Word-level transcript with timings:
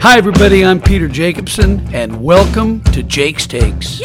Hi, 0.00 0.18
everybody. 0.18 0.64
I'm 0.64 0.80
Peter 0.80 1.06
Jacobsen, 1.06 1.94
and 1.94 2.20
welcome 2.22 2.80
to 2.84 3.04
Jake's 3.04 3.46
Takes. 3.46 4.02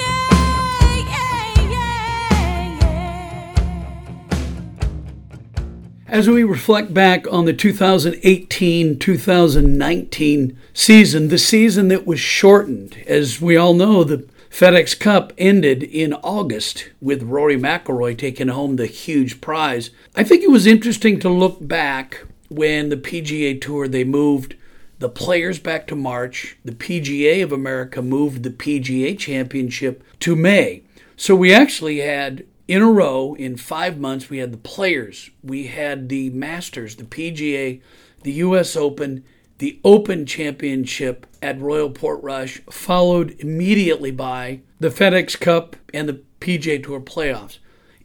As 6.06 6.30
we 6.30 6.44
reflect 6.44 6.94
back 6.94 7.26
on 7.32 7.46
the 7.46 7.54
2018 7.54 9.00
2019 9.00 10.60
season, 10.74 11.30
the 11.30 11.38
season 11.40 11.88
that 11.88 12.06
was 12.06 12.20
shortened, 12.20 12.98
as 13.08 13.42
we 13.42 13.58
all 13.58 13.74
know, 13.74 14.04
the 14.04 14.30
FedEx 14.52 15.00
Cup 15.00 15.32
ended 15.38 15.82
in 15.82 16.14
August 16.14 16.90
with 17.00 17.24
Rory 17.24 17.56
McIlroy 17.56 18.18
taking 18.18 18.50
home 18.50 18.76
the 18.76 18.86
huge 18.86 19.40
prize. 19.40 19.92
I 20.14 20.26
think 20.26 20.44
it 20.44 20.52
was 20.52 20.68
interesting 20.68 21.20
to 21.22 21.30
look 21.30 21.66
back 21.66 22.26
when 22.50 22.90
the 22.90 22.98
PGA 22.98 23.60
Tour 23.60 23.88
they 23.88 24.04
moved 24.04 24.56
the 25.00 25.08
players 25.08 25.58
back 25.58 25.88
to 25.88 25.96
March. 25.96 26.58
The 26.66 26.74
PGA 26.74 27.42
of 27.42 27.54
America 27.54 28.02
moved 28.02 28.44
the 28.44 28.50
PGA 28.50 29.18
Championship 29.18 30.04
to 30.20 30.36
May. 30.36 30.84
So 31.16 31.34
we 31.34 31.54
actually 31.54 32.00
had 32.00 32.46
in 32.68 32.82
a 32.82 32.92
row 32.92 33.36
in 33.36 33.56
5 33.56 34.00
months 34.00 34.30
we 34.30 34.40
had 34.40 34.52
the 34.52 34.58
players, 34.58 35.32
we 35.42 35.68
had 35.68 36.10
the 36.10 36.30
Masters, 36.30 36.98
the 36.98 37.06
PGA, 37.06 37.82
the 38.24 38.34
US 38.34 38.76
Open, 38.76 39.24
the 39.62 39.80
Open 39.84 40.26
Championship 40.26 41.28
at 41.40 41.62
Royal 41.62 41.92
Portrush, 41.92 42.62
followed 42.72 43.36
immediately 43.38 44.10
by 44.10 44.62
the 44.80 44.90
FedEx 44.90 45.40
Cup 45.40 45.76
and 45.94 46.10
the 46.10 46.24
PGA 46.40 46.84
Tour 46.84 47.00
playoffs. 47.00 47.60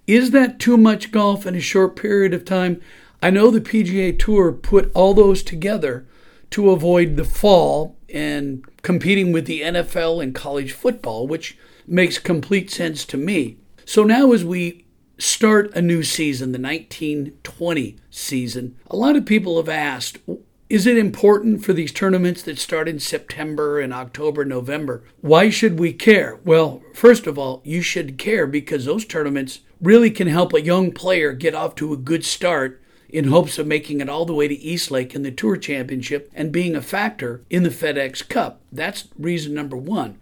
Is 0.06 0.32
that 0.32 0.60
too 0.60 0.76
much 0.76 1.10
golf 1.10 1.46
in 1.46 1.54
a 1.54 1.60
short 1.60 1.96
period 1.96 2.34
of 2.34 2.44
time? 2.44 2.82
I 3.22 3.30
know 3.30 3.50
the 3.50 3.62
PGA 3.62 4.18
Tour 4.18 4.52
put 4.52 4.92
all 4.94 5.14
those 5.14 5.42
together 5.42 6.06
to 6.50 6.72
avoid 6.72 7.16
the 7.16 7.24
fall 7.24 7.96
and 8.10 8.62
competing 8.82 9.32
with 9.32 9.46
the 9.46 9.62
NFL 9.62 10.22
and 10.22 10.34
college 10.34 10.72
football, 10.72 11.26
which 11.26 11.56
makes 11.86 12.18
complete 12.18 12.70
sense 12.70 13.06
to 13.06 13.16
me. 13.16 13.56
So 13.86 14.04
now, 14.04 14.32
as 14.32 14.44
we 14.44 14.84
start 15.16 15.74
a 15.74 15.80
new 15.80 16.02
season, 16.02 16.52
the 16.52 16.60
1920 16.60 17.96
season, 18.10 18.76
a 18.90 18.96
lot 18.96 19.16
of 19.16 19.24
people 19.24 19.56
have 19.56 19.70
asked, 19.70 20.18
is 20.68 20.86
it 20.86 20.98
important 20.98 21.64
for 21.64 21.72
these 21.72 21.92
tournaments 21.92 22.42
that 22.42 22.58
start 22.58 22.88
in 22.88 22.98
September 22.98 23.78
and 23.78 23.94
October, 23.94 24.44
November? 24.44 25.04
Why 25.20 25.48
should 25.48 25.78
we 25.78 25.92
care? 25.92 26.40
Well, 26.44 26.82
first 26.92 27.28
of 27.28 27.38
all, 27.38 27.62
you 27.64 27.82
should 27.82 28.18
care 28.18 28.48
because 28.48 28.84
those 28.84 29.04
tournaments 29.04 29.60
really 29.80 30.10
can 30.10 30.26
help 30.26 30.52
a 30.52 30.60
young 30.60 30.90
player 30.90 31.32
get 31.32 31.54
off 31.54 31.76
to 31.76 31.92
a 31.92 31.96
good 31.96 32.24
start 32.24 32.82
in 33.08 33.28
hopes 33.28 33.58
of 33.58 33.66
making 33.66 34.00
it 34.00 34.08
all 34.08 34.24
the 34.24 34.34
way 34.34 34.48
to 34.48 34.54
Eastlake 34.54 35.14
in 35.14 35.22
the 35.22 35.30
Tour 35.30 35.56
Championship 35.56 36.28
and 36.34 36.50
being 36.50 36.74
a 36.74 36.82
factor 36.82 37.42
in 37.48 37.62
the 37.62 37.68
FedEx 37.68 38.28
Cup. 38.28 38.60
That's 38.72 39.08
reason 39.16 39.54
number 39.54 39.76
one. 39.76 40.18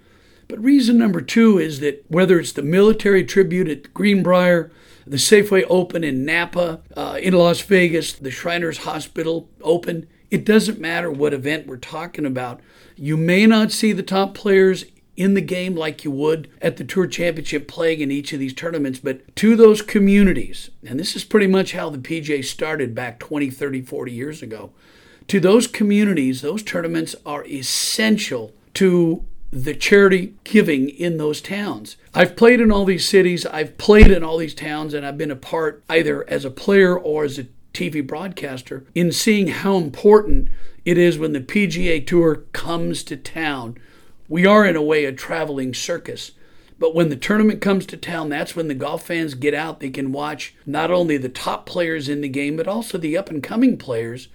But 0.47 0.63
reason 0.63 0.99
number 0.99 1.23
two 1.23 1.59
is 1.59 1.81
that 1.81 2.05
whether 2.09 2.39
it's 2.39 2.53
the 2.53 2.63
military 2.63 3.25
tribute 3.25 3.69
at 3.69 3.95
Greenbrier, 3.95 4.71
the 5.07 5.17
Safeway 5.17 5.65
Open 5.71 6.05
in 6.05 6.27
Napa, 6.27 6.83
uh, 6.95 7.19
in 7.21 7.33
Las 7.33 7.63
Vegas, 7.63 8.13
the 8.13 8.31
Shriners 8.31 8.79
Hospital 8.79 9.49
Open, 9.63 10.07
it 10.35 10.45
doesn't 10.45 10.81
matter 10.81 11.13
what 11.13 11.33
event 11.33 11.69
we're 11.69 11.77
talking 11.77 12.27
about. 12.27 12.61
You 12.97 13.17
may 13.17 13.47
not 13.47 13.71
see 13.71 13.93
the 13.93 14.03
top 14.03 14.35
players 14.35 14.85
in 15.17 15.35
the 15.35 15.41
game 15.41 15.77
like 15.77 16.03
you 16.03 16.11
would 16.11 16.51
at 16.61 16.77
the 16.77 16.83
Tour 16.83 17.07
Championship 17.07 17.69
playing 17.69 18.01
in 18.01 18.11
each 18.11 18.33
of 18.33 18.41
these 18.41 18.53
tournaments, 18.53 18.99
but 18.99 19.37
to 19.37 19.55
those 19.55 19.81
communities, 19.81 20.71
and 20.85 20.99
this 20.99 21.15
is 21.15 21.23
pretty 21.23 21.47
much 21.47 21.71
how 21.71 21.89
the 21.89 21.99
PJ 21.99 22.45
started 22.47 22.97
back 22.97 23.21
20, 23.21 23.49
30, 23.49 23.83
40 23.83 24.11
years 24.11 24.43
ago, 24.43 24.73
to 25.29 25.39
those 25.39 25.69
communities, 25.69 26.43
those 26.43 26.65
tournaments 26.65 27.15
are 27.25 27.47
essential 27.47 28.53
to 28.75 29.25
the 29.53 29.73
charity 29.73 30.35
giving 30.43 30.89
in 30.89 31.17
those 31.17 31.41
towns. 31.41 31.97
I've 32.13 32.35
played 32.35 32.61
in 32.61 32.73
all 32.73 32.85
these 32.85 33.09
cities, 33.09 33.47
I've 33.47 33.79
played 33.79 34.11
in 34.11 34.25
all 34.25 34.39
these 34.39 34.55
towns, 34.55 34.95
and 34.95 35.07
I've 35.07 35.17
been 35.17 35.31
a 35.31 35.37
part 35.37 35.85
either 35.89 36.29
as 36.29 36.45
a 36.45 36.51
player 36.51 36.99
or 36.99 37.23
as 37.23 37.39
a 37.39 37.47
TV 37.75 38.07
broadcaster 38.07 38.85
in 38.95 39.13
seeing 39.13 39.49
how 39.49 39.77
important 39.77 40.49
it 40.85 40.97
is 40.97 41.19
when 41.19 41.33
the 41.33 41.41
PGA 41.41 42.07
Tour 42.07 42.45
comes 42.53 43.03
to 43.05 43.17
town. 43.17 43.77
We 44.29 44.47
are, 44.47 44.65
in 44.65 44.77
a 44.77 44.83
way, 44.83 45.05
a 45.05 45.13
traveling 45.13 45.75
circus. 45.75 46.33
But 46.79 46.95
when 46.95 47.09
the 47.09 47.17
tournament 47.17 47.61
comes 47.61 47.87
to 47.87 47.97
town, 47.97 48.29
that's 48.29 48.57
when 48.57 48.69
the 48.69 48.75
golf 48.75 49.07
fans 49.07 49.35
get 49.35 49.55
out. 49.55 49.81
They 49.81 49.91
can 49.91 50.13
watch 50.13 50.55
not 50.67 50.91
only 50.91 51.17
the 51.17 51.29
top 51.29 51.67
players 51.67 52.09
in 52.09 52.21
the 52.21 52.29
game, 52.29 52.57
but 52.57 52.69
also 52.69 52.99
the 52.99 53.17
up 53.17 53.29
and 53.29 53.43
coming 53.43 53.77
players 53.77 54.29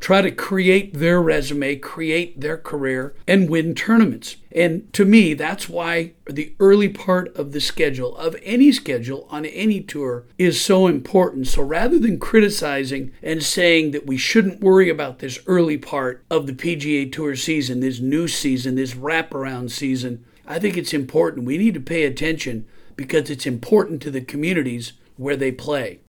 try 0.00 0.22
to 0.22 0.30
create 0.30 0.94
their 0.94 1.20
resume, 1.20 1.76
create 1.76 2.40
their 2.40 2.56
career, 2.56 3.14
and 3.28 3.50
win 3.50 3.74
tournaments. 3.74 4.36
And 4.50 4.90
to 4.94 5.04
me, 5.04 5.34
that's 5.34 5.68
why 5.68 6.14
the 6.28 6.54
early 6.58 6.88
part 6.88 7.36
of 7.36 7.52
the 7.52 7.60
schedule, 7.60 8.16
of 8.16 8.34
any 8.42 8.72
schedule 8.72 9.28
on 9.30 9.44
any 9.44 9.80
tour, 9.80 10.24
is 10.38 10.60
so 10.60 10.86
important. 10.86 11.46
So 11.46 11.62
rather 11.62 11.98
than 11.98 12.18
criticizing 12.18 13.12
and 13.22 13.42
saying 13.42 13.92
that 13.92 14.06
we 14.06 14.16
shouldn't 14.16 14.62
worry 14.62 14.88
about 14.88 15.18
this 15.18 15.38
early 15.46 15.76
part 15.76 16.24
of 16.30 16.46
the 16.46 16.54
PGA 16.54 17.12
Tour 17.12 17.36
season, 17.36 17.80
this 17.80 18.00
new 18.00 18.26
season, 18.26 18.74
this 18.74 18.94
wraparound 18.94 19.70
season, 19.70 20.24
I 20.46 20.58
think 20.58 20.76
it's 20.76 20.94
important. 20.94 21.46
We 21.46 21.58
need 21.58 21.74
to 21.74 21.80
pay 21.80 22.04
attention 22.04 22.66
because 22.96 23.30
it's 23.30 23.46
important 23.46 24.02
to 24.02 24.10
the 24.10 24.20
communities 24.20 24.94
where 25.16 25.36
they 25.36 25.52
play. 25.52 26.00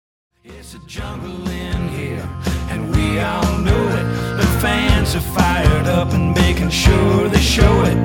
It's 0.44 0.74
a 0.74 0.80
jungle 0.88 1.48
in 1.48 1.81
we 3.12 3.20
all 3.20 3.58
know 3.58 3.88
it. 3.90 4.04
The 4.38 4.48
fans 4.62 5.16
are 5.16 5.20
fired 5.20 5.88
up 5.88 6.14
and 6.14 6.34
making 6.34 6.70
sure 6.70 7.28
they 7.28 7.42
show 7.42 7.84
it. 7.84 7.96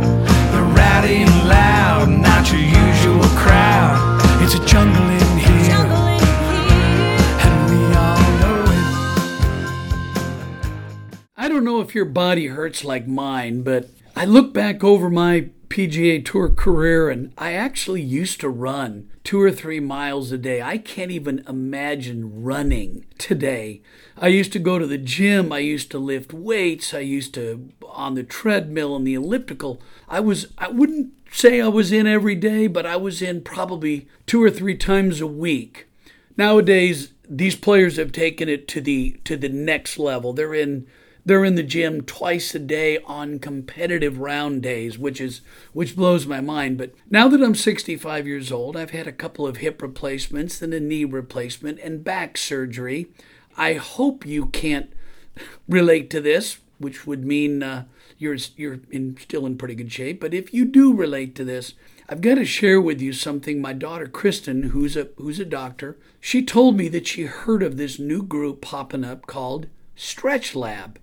They're 0.51 0.63
rowdy 0.63 1.23
and 1.23 1.49
loud, 1.49 2.09
not 2.09 2.51
your 2.51 2.61
usual 2.61 3.23
crowd. 3.37 4.21
It's 4.43 4.55
a 4.55 4.65
jungle 4.67 5.03
in 5.05 5.39
here, 5.39 5.87
and 7.45 7.71
we 7.71 7.79
all 7.95 8.31
know 8.41 8.65
it. 8.73 8.87
I 11.37 11.49
don't 11.49 11.65
know 11.65 11.81
if 11.81 11.95
your 11.95 12.05
body 12.07 12.49
hurts 12.49 12.85
like 12.85 13.07
mine, 13.07 13.63
but 13.63 13.89
I 14.17 14.25
look 14.25 14.53
back 14.53 14.83
over 14.83 15.09
my 15.09 15.51
PGA 15.69 16.25
Tour 16.25 16.49
career 16.49 17.11
and 17.11 17.33
I 17.37 17.53
actually 17.53 18.03
used 18.03 18.41
to 18.41 18.49
run 18.49 19.11
two 19.25 19.41
or 19.41 19.51
three 19.51 19.81
miles 19.81 20.31
a 20.33 20.39
day. 20.39 20.63
I 20.63 20.79
can't 20.79 21.11
even 21.11 21.45
imagine 21.49 22.43
running 22.43 23.05
today. 23.19 23.83
I 24.17 24.29
used 24.29 24.53
to 24.53 24.59
go 24.59 24.79
to 24.79 24.87
the 24.87 24.99
gym, 24.99 25.53
I 25.53 25.59
used 25.59 25.91
to 25.91 25.99
lift 25.99 26.33
weights, 26.33 26.95
I 26.95 27.01
used 27.01 27.35
to 27.35 27.71
on 27.89 28.15
the 28.15 28.23
treadmill 28.23 28.95
and 28.95 29.07
the 29.07 29.15
elliptical. 29.15 29.81
I 30.09 30.21
was 30.21 30.47
I 30.59 30.69
wouldn't 30.69 31.13
say 31.33 31.61
I 31.61 31.69
was 31.69 31.93
in 31.93 32.07
every 32.07 32.35
day, 32.35 32.67
but 32.67 32.87
I 32.87 32.97
was 32.97 33.21
in 33.21 33.43
probably 33.43 34.09
two 34.27 34.43
or 34.43 34.51
three 34.51 34.77
times 34.77 35.21
a 35.21 35.27
week. 35.27 35.87
Nowadays, 36.37 37.13
these 37.29 37.57
players 37.57 37.97
have 37.97 38.13
taken 38.13 38.49
it 38.49 38.69
to 38.69 38.81
the 38.81 39.21
to 39.25 39.37
the 39.37 39.49
next 39.49 39.99
level. 39.99 40.33
They're 40.33 40.55
in 40.55 40.87
they're 41.27 41.45
in 41.45 41.57
the 41.57 41.63
gym 41.65 42.03
twice 42.03 42.55
a 42.55 42.59
day 42.61 42.99
on 43.05 43.41
competitive 43.41 44.19
round 44.19 44.63
days, 44.63 44.97
which 44.97 45.21
is 45.21 45.41
which 45.73 45.97
blows 45.97 46.25
my 46.25 46.41
mind. 46.41 46.79
But 46.79 46.95
now 47.11 47.27
that 47.27 47.43
I'm 47.43 47.57
65 47.57 48.29
years 48.29 48.53
old, 48.53 48.77
I've 48.77 48.93
had 48.93 49.09
a 49.09 49.13
couple 49.13 49.45
of 49.45 49.57
hip 49.57 49.83
replacements 49.83 50.63
and 50.63 50.73
a 50.73 50.79
knee 50.79 51.05
replacement 51.05 51.81
and 51.81 52.05
back 52.05 52.39
surgery. 52.39 53.09
I 53.59 53.75
hope 53.75 54.25
you 54.25 54.47
can't 54.47 54.93
relate 55.69 56.11
to 56.11 56.21
this, 56.21 56.59
which 56.79 57.09
would 57.09 57.25
mean 57.25 57.61
uh, 57.61 57.87
you're 58.19 58.37
you're 58.57 58.79
in, 58.93 59.17
still 59.19 59.47
in 59.47 59.59
pretty 59.59 59.75
good 59.75 59.91
shape. 59.91 60.21
But 60.21 60.33
if 60.33 60.55
you 60.55 60.65
do 60.65 60.95
relate 60.95 61.35
to 61.35 61.45
this, 61.45 61.75
I've 62.09 62.21
got 62.21 62.37
to 62.37 62.45
share 62.45 62.81
with 62.81 63.03
you 63.03 63.13
something. 63.13 63.61
My 63.61 63.73
daughter 63.73 64.07
Kristen, 64.07 64.63
who's 64.71 64.97
a 64.97 65.09
who's 65.17 65.41
a 65.41 65.45
doctor, 65.45 65.97
she 66.21 66.45
told 66.45 66.77
me 66.77 66.87
that 66.91 67.09
she 67.09 67.25
heard 67.25 67.65
of 67.65 67.77
this 67.77 67.99
new 67.99 68.23
group 68.23 68.61
popping 68.61 69.05
up 69.05 69.27
called 69.27 69.67
Stretch 69.97 70.55
Lab 70.55 71.01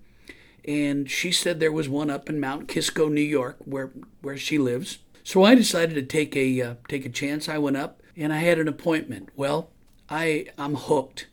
and 0.65 1.09
she 1.09 1.31
said 1.31 1.59
there 1.59 1.71
was 1.71 1.89
one 1.89 2.09
up 2.09 2.29
in 2.29 2.39
Mount 2.39 2.67
Kisco, 2.67 3.09
New 3.09 3.21
York, 3.21 3.57
where 3.65 3.91
where 4.21 4.37
she 4.37 4.57
lives. 4.57 4.99
So 5.23 5.43
I 5.43 5.55
decided 5.55 5.95
to 5.95 6.03
take 6.03 6.35
a 6.35 6.61
uh, 6.61 6.75
take 6.87 7.05
a 7.05 7.09
chance. 7.09 7.47
I 7.47 7.57
went 7.57 7.77
up 7.77 8.01
and 8.15 8.33
I 8.33 8.37
had 8.37 8.59
an 8.59 8.67
appointment. 8.67 9.29
Well, 9.35 9.69
I 10.09 10.47
I'm 10.57 10.75
hooked. 10.75 11.27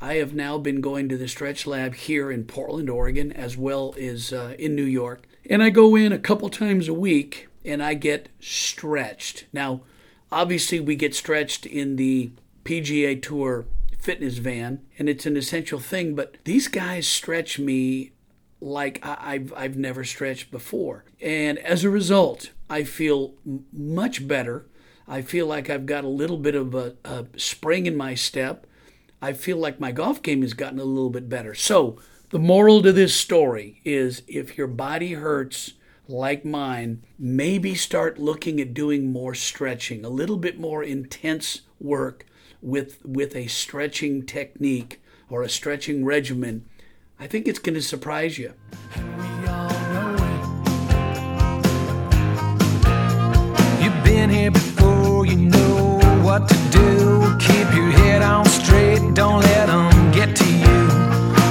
I 0.00 0.14
have 0.14 0.34
now 0.34 0.58
been 0.58 0.80
going 0.80 1.08
to 1.10 1.16
the 1.16 1.28
Stretch 1.28 1.64
Lab 1.64 1.94
here 1.94 2.30
in 2.32 2.44
Portland, 2.44 2.90
Oregon, 2.90 3.32
as 3.32 3.56
well 3.56 3.94
as 3.98 4.32
uh, 4.32 4.54
in 4.58 4.74
New 4.74 4.84
York, 4.84 5.22
and 5.48 5.62
I 5.62 5.70
go 5.70 5.94
in 5.94 6.12
a 6.12 6.18
couple 6.18 6.48
times 6.48 6.88
a 6.88 6.94
week 6.94 7.48
and 7.64 7.82
I 7.82 7.94
get 7.94 8.28
stretched. 8.40 9.46
Now, 9.52 9.82
obviously, 10.30 10.80
we 10.80 10.96
get 10.96 11.14
stretched 11.14 11.66
in 11.66 11.96
the 11.96 12.32
PGA 12.64 13.22
Tour 13.22 13.66
fitness 13.98 14.38
van, 14.38 14.80
and 14.98 15.08
it's 15.08 15.26
an 15.26 15.36
essential 15.36 15.78
thing. 15.78 16.14
But 16.14 16.36
these 16.44 16.68
guys 16.68 17.06
stretch 17.06 17.58
me 17.58 18.12
like 18.62 19.04
I've, 19.04 19.52
I've 19.56 19.76
never 19.76 20.04
stretched 20.04 20.50
before. 20.50 21.04
And 21.20 21.58
as 21.58 21.84
a 21.84 21.90
result, 21.90 22.50
I 22.70 22.84
feel 22.84 23.34
much 23.72 24.26
better. 24.26 24.66
I 25.06 25.22
feel 25.22 25.46
like 25.46 25.68
I've 25.68 25.86
got 25.86 26.04
a 26.04 26.08
little 26.08 26.38
bit 26.38 26.54
of 26.54 26.74
a, 26.74 26.94
a 27.04 27.26
spring 27.36 27.86
in 27.86 27.96
my 27.96 28.14
step. 28.14 28.66
I 29.20 29.32
feel 29.32 29.56
like 29.56 29.80
my 29.80 29.92
golf 29.92 30.22
game 30.22 30.42
has 30.42 30.54
gotten 30.54 30.78
a 30.78 30.84
little 30.84 31.10
bit 31.10 31.28
better. 31.28 31.54
So, 31.54 31.98
the 32.30 32.38
moral 32.38 32.80
to 32.82 32.92
this 32.92 33.14
story 33.14 33.82
is 33.84 34.22
if 34.26 34.56
your 34.56 34.66
body 34.66 35.12
hurts 35.12 35.74
like 36.08 36.44
mine, 36.44 37.04
maybe 37.18 37.74
start 37.74 38.18
looking 38.18 38.58
at 38.58 38.72
doing 38.72 39.12
more 39.12 39.34
stretching, 39.34 40.04
a 40.04 40.08
little 40.08 40.38
bit 40.38 40.58
more 40.58 40.82
intense 40.82 41.60
work 41.78 42.24
with 42.62 43.04
with 43.04 43.36
a 43.36 43.48
stretching 43.48 44.24
technique 44.24 45.02
or 45.28 45.42
a 45.42 45.48
stretching 45.48 46.04
regimen. 46.04 46.64
I 47.22 47.28
think 47.28 47.46
it's 47.46 47.60
going 47.60 47.76
to 47.76 47.82
surprise 47.82 48.36
you. 48.36 48.52
You've 53.80 54.02
been 54.02 54.28
here 54.28 54.50
before, 54.50 55.24
you 55.24 55.36
know 55.36 56.00
what 56.24 56.48
to 56.48 56.54
do. 56.72 57.38
Keep 57.38 57.76
your 57.76 57.92
head 57.92 58.22
on 58.22 58.44
straight, 58.46 59.14
don't 59.14 59.40
let 59.40 59.66
them 59.66 60.10
get 60.10 60.34
to 60.34 60.52
you. 60.52 60.88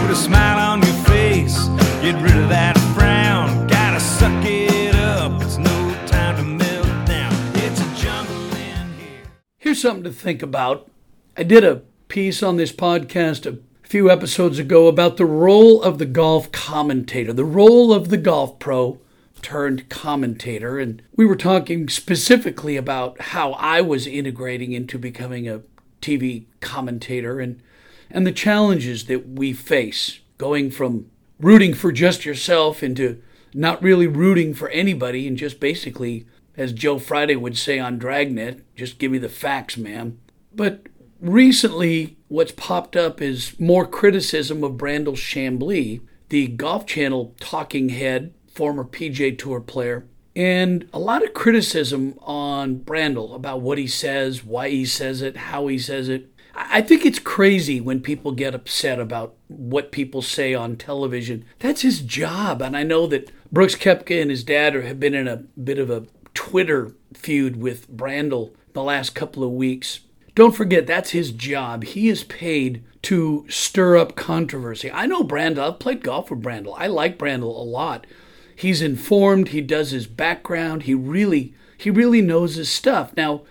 Put 0.02 0.12
a 0.12 0.16
smile 0.16 0.60
on 0.60 0.82
your 0.82 0.94
face, 1.06 1.58
get 2.02 2.22
rid 2.22 2.36
of 2.36 2.50
that 2.50 2.78
frown. 2.94 3.66
Gotta 3.68 4.02
suck 4.02 4.44
it 4.44 4.94
up, 4.96 5.42
it's 5.42 5.58
no 5.58 5.96
time 6.06 6.36
to 6.36 6.44
melt 6.44 7.08
down. 7.08 7.34
It's 7.56 7.80
a 7.80 7.96
jungle 7.96 8.36
in 8.58 8.92
here. 9.00 9.24
Here's 9.58 9.80
something 9.80 10.04
to 10.04 10.12
think 10.12 10.44
about. 10.44 10.92
I 11.38 11.44
did 11.44 11.64
a 11.64 11.84
piece 12.10 12.44
on 12.44 12.58
this 12.58 12.74
podcast 12.74 13.46
a 13.46 13.60
few 13.92 14.10
episodes 14.10 14.58
ago 14.58 14.88
about 14.88 15.18
the 15.18 15.26
role 15.26 15.84
of 15.84 15.98
the 15.98 16.06
golf 16.06 16.50
commentator, 16.54 17.34
the 17.34 17.44
role 17.44 17.92
of 17.92 18.08
the 18.08 18.16
golf 18.16 18.58
pro 18.58 18.98
turned 19.42 19.90
commentator. 19.90 20.80
And 20.80 21.02
we 21.18 21.26
were 21.26 21.36
talking 21.36 21.90
specifically 21.90 22.78
about 22.78 23.20
how 23.20 23.52
I 23.52 23.82
was 23.82 24.08
integrating 24.08 24.72
into 24.72 24.98
becoming 24.98 25.50
a 25.50 25.64
TV 26.02 26.46
commentator 26.62 27.42
and, 27.42 27.62
and 28.10 28.26
the 28.26 28.32
challenges 28.32 29.08
that 29.08 29.28
we 29.28 29.52
face 29.52 30.22
going 30.38 30.72
from 30.72 31.12
rooting 31.38 31.74
for 31.74 31.92
just 31.92 32.24
yourself 32.24 32.82
into 32.82 33.22
not 33.54 33.84
really 33.84 34.08
rooting 34.08 34.54
for 34.54 34.70
anybody 34.70 35.28
and 35.28 35.36
just 35.36 35.60
basically, 35.60 36.26
as 36.56 36.72
Joe 36.72 36.98
Friday 36.98 37.36
would 37.36 37.58
say 37.58 37.78
on 37.78 38.00
Dragnet, 38.00 38.64
just 38.74 39.00
give 39.00 39.12
me 39.12 39.18
the 39.18 39.28
facts, 39.28 39.76
ma'am. 39.76 40.18
But 40.56 40.88
recently, 41.22 42.18
what's 42.28 42.52
popped 42.52 42.96
up 42.96 43.22
is 43.22 43.58
more 43.60 43.86
criticism 43.86 44.64
of 44.64 44.74
Brandel 44.74 45.14
Chamblee, 45.14 46.02
the 46.30 46.48
Golf 46.48 46.86
Channel 46.86 47.36
talking 47.40 47.90
head 47.90 48.34
former 48.54 48.84
PGA 48.84 49.38
Tour 49.38 49.62
player, 49.62 50.06
and 50.36 50.88
a 50.94 51.00
lot 51.00 51.24
of 51.24 51.34
criticism 51.34 52.18
on 52.22 52.80
Brandel 52.80 53.34
about 53.36 53.62
what 53.62 53.78
he 53.78 53.88
says, 53.88 54.44
why 54.44 54.70
he 54.70 54.86
says 54.86 55.22
it, 55.22 55.38
how 55.38 55.68
he 55.68 55.78
says 55.78 56.10
it. 56.10 56.28
I 56.54 56.82
think 56.82 57.06
it's 57.06 57.20
crazy 57.20 57.80
when 57.80 58.02
people 58.02 58.34
get 58.34 58.54
upset 58.54 59.00
about 59.00 59.36
what 59.48 59.92
people 59.92 60.22
say 60.22 60.54
on 60.54 60.76
television. 60.76 61.46
That's 61.60 61.82
his 61.82 62.02
job. 62.02 62.62
And 62.62 62.76
I 62.76 62.84
know 62.84 63.08
that 63.08 63.32
Brooks 63.52 63.76
Koepka 63.76 64.22
and 64.22 64.30
his 64.30 64.44
dad 64.44 64.74
have 64.74 65.00
been 65.00 65.14
in 65.14 65.28
a 65.30 65.38
bit 65.38 65.80
of 65.80 65.90
a 65.90 66.08
Twitter 66.34 66.94
feud 67.14 67.56
with 67.56 67.90
Brandel 67.90 68.54
the 68.74 68.84
last 68.84 69.16
couple 69.16 69.44
of 69.44 69.52
weeks. 69.52 70.02
Don't 70.34 70.56
forget, 70.56 70.88
that's 70.88 71.12
his 71.12 71.32
job. 71.32 71.84
He 71.84 72.08
is 72.08 72.24
paid 72.24 72.84
to 73.04 73.46
stir 73.50 73.98
up 73.98 74.16
controversy. 74.16 74.92
I 74.92 75.06
know 75.06 75.24
Brandel. 75.24 75.74
I've 75.74 75.80
played 75.80 76.04
golf 76.04 76.30
with 76.30 76.42
Brandel. 76.42 76.76
I 76.78 76.88
like 76.88 77.18
Brandel 77.18 77.56
a 77.56 77.64
lot. 77.64 78.08
He's 78.56 78.82
informed, 78.82 79.50
he 79.50 79.62
does 79.62 79.92
his 79.92 80.06
background, 80.06 80.84
he 80.84 80.94
really 80.94 81.56
he 81.78 81.90
really 81.90 82.22
knows 82.22 82.56
his 82.56 82.70
stuff. 82.70 83.12
Now, 83.18 83.42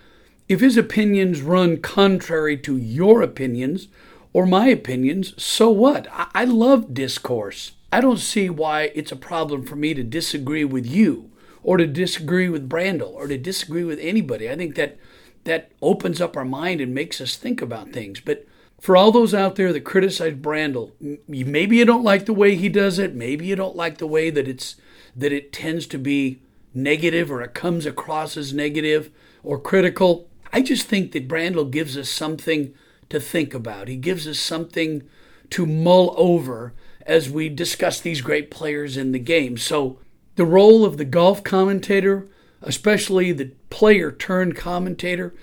if 0.47 0.61
his 0.61 0.77
opinions 0.77 1.41
run 1.41 1.81
contrary 1.81 2.55
to 2.59 2.77
your 2.77 3.21
opinions 3.21 3.89
or 4.31 4.45
my 4.45 4.67
opinions, 4.67 5.33
so 5.41 5.69
what? 5.69 6.07
I, 6.13 6.27
I 6.33 6.45
love 6.45 6.93
discourse. 6.93 7.73
I 7.91 7.99
don't 7.99 8.19
see 8.19 8.49
why 8.49 8.91
it's 8.95 9.11
a 9.11 9.17
problem 9.17 9.65
for 9.65 9.75
me 9.75 9.93
to 9.93 10.03
disagree 10.03 10.63
with 10.63 10.85
you 10.85 11.29
or 11.61 11.75
to 11.75 11.85
disagree 11.85 12.47
with 12.47 12.69
Brandel 12.69 13.13
or 13.13 13.27
to 13.27 13.37
disagree 13.37 13.83
with 13.83 13.99
anybody. 13.99 14.49
I 14.49 14.55
think 14.55 14.75
that 14.75 14.97
that 15.43 15.71
opens 15.81 16.21
up 16.21 16.37
our 16.37 16.45
mind 16.45 16.81
and 16.81 16.93
makes 16.93 17.19
us 17.19 17.35
think 17.35 17.61
about 17.61 17.91
things. 17.91 18.19
But 18.19 18.47
for 18.79 18.97
all 18.97 19.11
those 19.11 19.33
out 19.33 19.55
there 19.55 19.71
that 19.73 19.81
criticize 19.81 20.33
Brandel, 20.33 20.91
maybe 21.27 21.77
you 21.77 21.85
don't 21.85 22.03
like 22.03 22.25
the 22.25 22.33
way 22.33 22.55
he 22.55 22.69
does 22.69 22.99
it, 22.99 23.13
maybe 23.13 23.45
you 23.45 23.55
don't 23.55 23.75
like 23.75 23.97
the 23.97 24.07
way 24.07 24.29
that 24.29 24.47
it's 24.47 24.75
that 25.15 25.31
it 25.31 25.51
tends 25.51 25.85
to 25.87 25.97
be 25.97 26.39
negative 26.73 27.29
or 27.29 27.41
it 27.41 27.53
comes 27.53 27.85
across 27.85 28.37
as 28.37 28.53
negative 28.53 29.11
or 29.43 29.59
critical. 29.59 30.27
I 30.53 30.61
just 30.61 30.87
think 30.87 31.11
that 31.11 31.27
Brandel 31.27 31.69
gives 31.69 31.97
us 31.97 32.09
something 32.09 32.73
to 33.09 33.19
think 33.19 33.53
about. 33.53 33.87
He 33.87 33.97
gives 33.97 34.27
us 34.27 34.39
something 34.39 35.03
to 35.51 35.65
mull 35.65 36.13
over 36.17 36.73
as 37.05 37.29
we 37.29 37.49
discuss 37.49 37.99
these 37.99 38.21
great 38.21 38.49
players 38.49 38.97
in 38.97 39.11
the 39.11 39.19
game. 39.19 39.57
So, 39.57 39.99
the 40.35 40.45
role 40.45 40.85
of 40.85 40.97
the 40.97 41.05
golf 41.05 41.43
commentator, 41.43 42.27
especially 42.61 43.31
the 43.31 43.51
player 43.69 44.11
turned 44.11 44.55
commentator, 44.55 45.33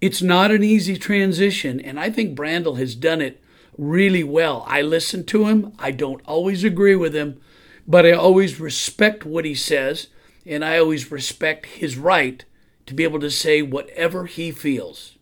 it's 0.00 0.22
not 0.22 0.50
an 0.50 0.62
easy 0.62 0.96
transition. 0.96 1.80
And 1.80 1.98
I 1.98 2.10
think 2.10 2.36
Brandel 2.36 2.78
has 2.78 2.94
done 2.94 3.20
it 3.20 3.42
really 3.76 4.24
well. 4.24 4.64
I 4.66 4.82
listen 4.82 5.24
to 5.26 5.46
him, 5.46 5.72
I 5.78 5.90
don't 5.90 6.22
always 6.26 6.64
agree 6.64 6.96
with 6.96 7.14
him, 7.14 7.40
but 7.86 8.04
I 8.04 8.12
always 8.12 8.60
respect 8.60 9.24
what 9.24 9.44
he 9.44 9.54
says, 9.54 10.08
and 10.44 10.64
I 10.64 10.78
always 10.78 11.10
respect 11.10 11.66
his 11.66 11.96
right 11.96 12.44
to 12.86 12.94
be 12.94 13.04
able 13.04 13.20
to 13.20 13.30
say 13.30 13.62
whatever 13.62 14.26
he 14.26 14.50
feels. 14.50 15.16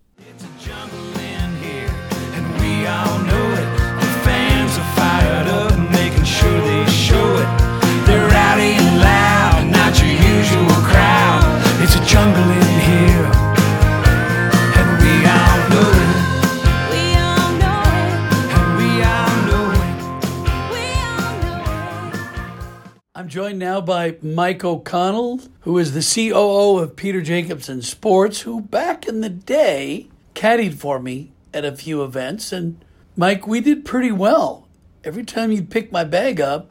Joined 23.36 23.58
now 23.58 23.82
by 23.82 24.16
Mike 24.22 24.64
O'Connell, 24.64 25.42
who 25.60 25.76
is 25.76 25.92
the 25.92 26.00
COO 26.00 26.78
of 26.78 26.96
Peter 26.96 27.20
Jacobsen 27.20 27.82
Sports, 27.82 28.40
who 28.40 28.62
back 28.62 29.06
in 29.06 29.20
the 29.20 29.28
day 29.28 30.08
caddied 30.34 30.76
for 30.76 30.98
me 30.98 31.32
at 31.52 31.62
a 31.62 31.76
few 31.76 32.02
events. 32.02 32.50
And 32.50 32.82
Mike, 33.14 33.46
we 33.46 33.60
did 33.60 33.84
pretty 33.84 34.10
well. 34.10 34.66
Every 35.04 35.22
time 35.22 35.52
you'd 35.52 35.68
pick 35.68 35.92
my 35.92 36.02
bag 36.02 36.40
up, 36.40 36.70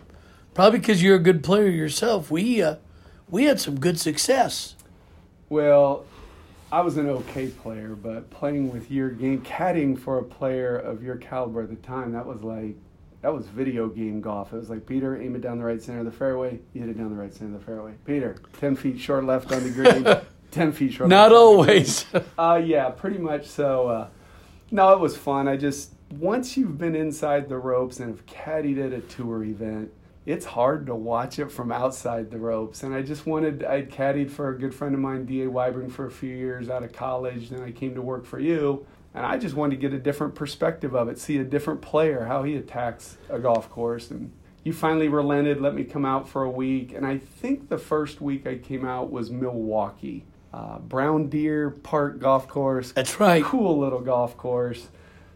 probably 0.56 0.80
because 0.80 1.04
you're 1.04 1.18
a 1.18 1.20
good 1.20 1.44
player 1.44 1.68
yourself, 1.68 2.32
we 2.32 2.64
uh, 2.64 2.78
we 3.30 3.44
had 3.44 3.60
some 3.60 3.80
good 3.80 4.00
success. 4.00 4.74
Well, 5.50 6.08
I 6.72 6.82
was 6.82 6.98
an 6.98 7.08
okay 7.08 7.50
player, 7.50 7.90
but 7.90 8.32
playing 8.32 8.74
with 8.74 8.90
your 8.90 9.12
game, 9.12 9.44
caddying 9.44 10.00
for 10.00 10.18
a 10.18 10.24
player 10.24 10.76
of 10.76 11.04
your 11.04 11.18
caliber 11.18 11.62
at 11.62 11.70
the 11.70 11.76
time, 11.76 12.14
that 12.14 12.26
was 12.26 12.42
like, 12.42 12.76
that 13.26 13.34
was 13.34 13.48
video 13.48 13.88
game 13.90 14.22
golf. 14.22 14.54
It 14.54 14.58
was 14.58 14.70
like, 14.70 14.86
Peter, 14.86 15.20
aim 15.20 15.36
it 15.36 15.42
down 15.42 15.58
the 15.58 15.66
right 15.66 15.82
center 15.82 15.98
of 15.98 16.06
the 16.06 16.12
fairway. 16.12 16.60
You 16.74 16.82
hit 16.82 16.92
it 16.92 16.98
down 17.00 17.10
the 17.10 17.20
right 17.20 17.34
center 17.34 17.56
of 17.56 17.60
the 17.60 17.66
fairway. 17.66 17.94
Peter, 18.06 18.36
10 18.60 18.76
feet 18.76 19.00
short 19.00 19.24
left 19.24 19.52
on 19.52 19.64
the 19.64 19.72
green. 19.72 20.06
10 20.52 20.72
feet 20.72 20.94
short 20.94 21.10
Not 21.10 21.32
always. 21.34 22.06
Uh, 22.38 22.62
yeah, 22.64 22.90
pretty 22.90 23.18
much 23.18 23.48
so. 23.48 23.88
Uh, 23.88 24.08
no, 24.70 24.94
it 24.94 25.00
was 25.00 25.18
fun. 25.18 25.48
I 25.48 25.58
just, 25.58 25.94
once 26.12 26.56
you've 26.56 26.78
been 26.78 26.96
inside 26.96 27.50
the 27.50 27.58
ropes 27.58 28.00
and 28.00 28.10
have 28.10 28.28
caddied 28.28 28.86
at 28.86 28.94
a 28.94 29.02
tour 29.02 29.44
event, 29.44 29.92
it's 30.28 30.46
hard 30.46 30.86
to 30.86 30.94
watch 30.94 31.40
it 31.40 31.52
from 31.52 31.72
outside 31.72 32.30
the 32.30 32.38
ropes. 32.38 32.84
And 32.84 32.94
I 32.94 33.02
just 33.02 33.26
wanted, 33.26 33.64
I'd 33.64 33.90
caddied 33.90 34.30
for 34.30 34.50
a 34.50 34.58
good 34.58 34.76
friend 34.76 34.94
of 34.94 35.02
mine, 35.02 35.26
D.A. 35.26 35.48
Weibring, 35.48 35.92
for 35.92 36.06
a 36.06 36.12
few 36.12 36.30
years 36.30 36.70
out 36.70 36.84
of 36.84 36.94
college. 36.94 37.50
Then 37.50 37.64
I 37.64 37.72
came 37.72 37.96
to 37.96 38.04
work 38.04 38.24
for 38.24 38.38
you. 38.38 38.86
And 39.16 39.26
I 39.26 39.38
just 39.38 39.56
wanted 39.56 39.78
to 39.78 39.82
get 39.82 39.94
a 39.94 39.98
different 39.98 40.36
perspective 40.36 40.94
of 40.94 41.08
it, 41.08 41.18
see 41.18 41.38
a 41.38 41.44
different 41.46 41.82
player, 41.82 42.26
how 42.26 42.44
he 42.44 42.58
attacks 42.58 43.18
a 43.30 43.40
golf 43.40 43.70
course. 43.70 44.12
And 44.12 44.34
you 44.66 44.74
finally 44.74 45.08
relented, 45.08 45.62
let 45.62 45.74
me 45.74 45.86
come 45.86 46.06
out 46.06 46.28
for 46.28 46.44
a 46.44 46.50
week. 46.50 46.92
And 46.94 47.08
I 47.08 47.18
think 47.18 47.70
the 47.70 47.78
first 47.78 48.20
week 48.20 48.46
I 48.46 48.58
came 48.58 48.84
out 48.84 49.10
was 49.10 49.32
Milwaukee. 49.32 50.26
Uh, 50.54 50.80
Brown 50.80 51.30
Deer 51.30 51.70
Park 51.70 52.20
Golf 52.20 52.48
Course. 52.48 52.92
That's 52.92 53.20
right. 53.20 53.44
Cool 53.44 53.78
little 53.78 54.02
golf 54.02 54.36
course. 54.38 54.88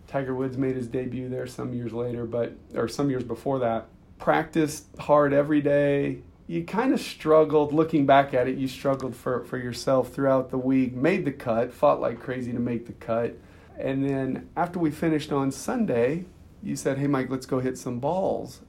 Tiger 0.07 0.33
Woods 0.33 0.57
made 0.57 0.75
his 0.75 0.88
debut 0.88 1.29
there 1.29 1.48
some 1.48 1.74
years 1.74 1.93
later, 1.93 2.25
but 2.25 2.53
or 2.74 2.88
some 2.88 3.09
years 3.09 3.24
before 3.24 3.59
that. 3.59 3.88
Practiced 4.17 4.88
hard 4.98 5.33
every 5.33 5.62
day. 5.62 6.21
You 6.48 6.63
kind 6.63 6.93
of 6.93 7.00
struggled 7.00 7.74
looking 7.74 8.05
back 8.05 8.33
at 8.33 8.48
it. 8.48 8.57
You 8.57 8.67
struggled 8.67 9.15
for, 9.15 9.43
for 9.45 9.57
yourself 9.57 10.12
throughout 10.12 10.50
the 10.50 10.57
week. 10.57 10.95
Made 10.95 11.25
the 11.25 11.31
cut, 11.31 11.71
fought 11.71 12.01
like 12.01 12.19
crazy 12.19 12.51
to 12.51 12.59
make 12.59 12.88
the 12.88 12.93
cut. 12.93 13.38
And 13.79 14.03
then 14.03 14.50
after 14.57 14.77
we 14.77 14.91
finished 14.91 15.31
on 15.31 15.51
Sunday, 15.51 16.25
you 16.62 16.75
said, 16.75 16.98
"Hey, 16.98 17.07
Mike, 17.07 17.29
let's 17.29 17.45
go 17.45 17.59
hit 17.59 17.77
some 17.77 18.00
balls." 18.00 18.59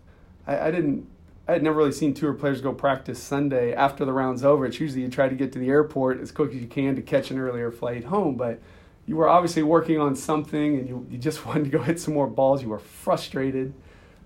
I, 0.46 0.68
I 0.68 0.70
didn't. 0.70 1.08
I 1.48 1.54
had 1.54 1.64
never 1.64 1.78
really 1.78 1.92
seen 1.92 2.14
tour 2.14 2.32
players 2.32 2.60
go 2.60 2.72
practice 2.72 3.20
Sunday 3.20 3.74
after 3.74 4.04
the 4.04 4.12
round's 4.12 4.44
over. 4.44 4.64
It's 4.66 4.78
usually 4.78 5.02
you 5.02 5.08
try 5.08 5.28
to 5.28 5.34
get 5.34 5.52
to 5.52 5.58
the 5.58 5.68
airport 5.68 6.20
as 6.20 6.30
quick 6.30 6.50
as 6.50 6.60
you 6.60 6.68
can 6.68 6.94
to 6.94 7.02
catch 7.02 7.32
an 7.32 7.40
earlier 7.40 7.72
flight 7.72 8.04
home, 8.04 8.36
but 8.36 8.60
you 9.04 9.16
were 9.16 9.28
obviously 9.28 9.64
working 9.64 9.98
on 9.98 10.14
something 10.14 10.78
and 10.78 10.88
you, 10.88 11.04
you 11.10 11.18
just 11.18 11.44
wanted 11.46 11.64
to 11.64 11.70
go 11.70 11.82
hit 11.82 11.98
some 11.98 12.14
more 12.14 12.28
balls. 12.28 12.62
You 12.62 12.68
were 12.68 12.78
frustrated. 12.78 13.74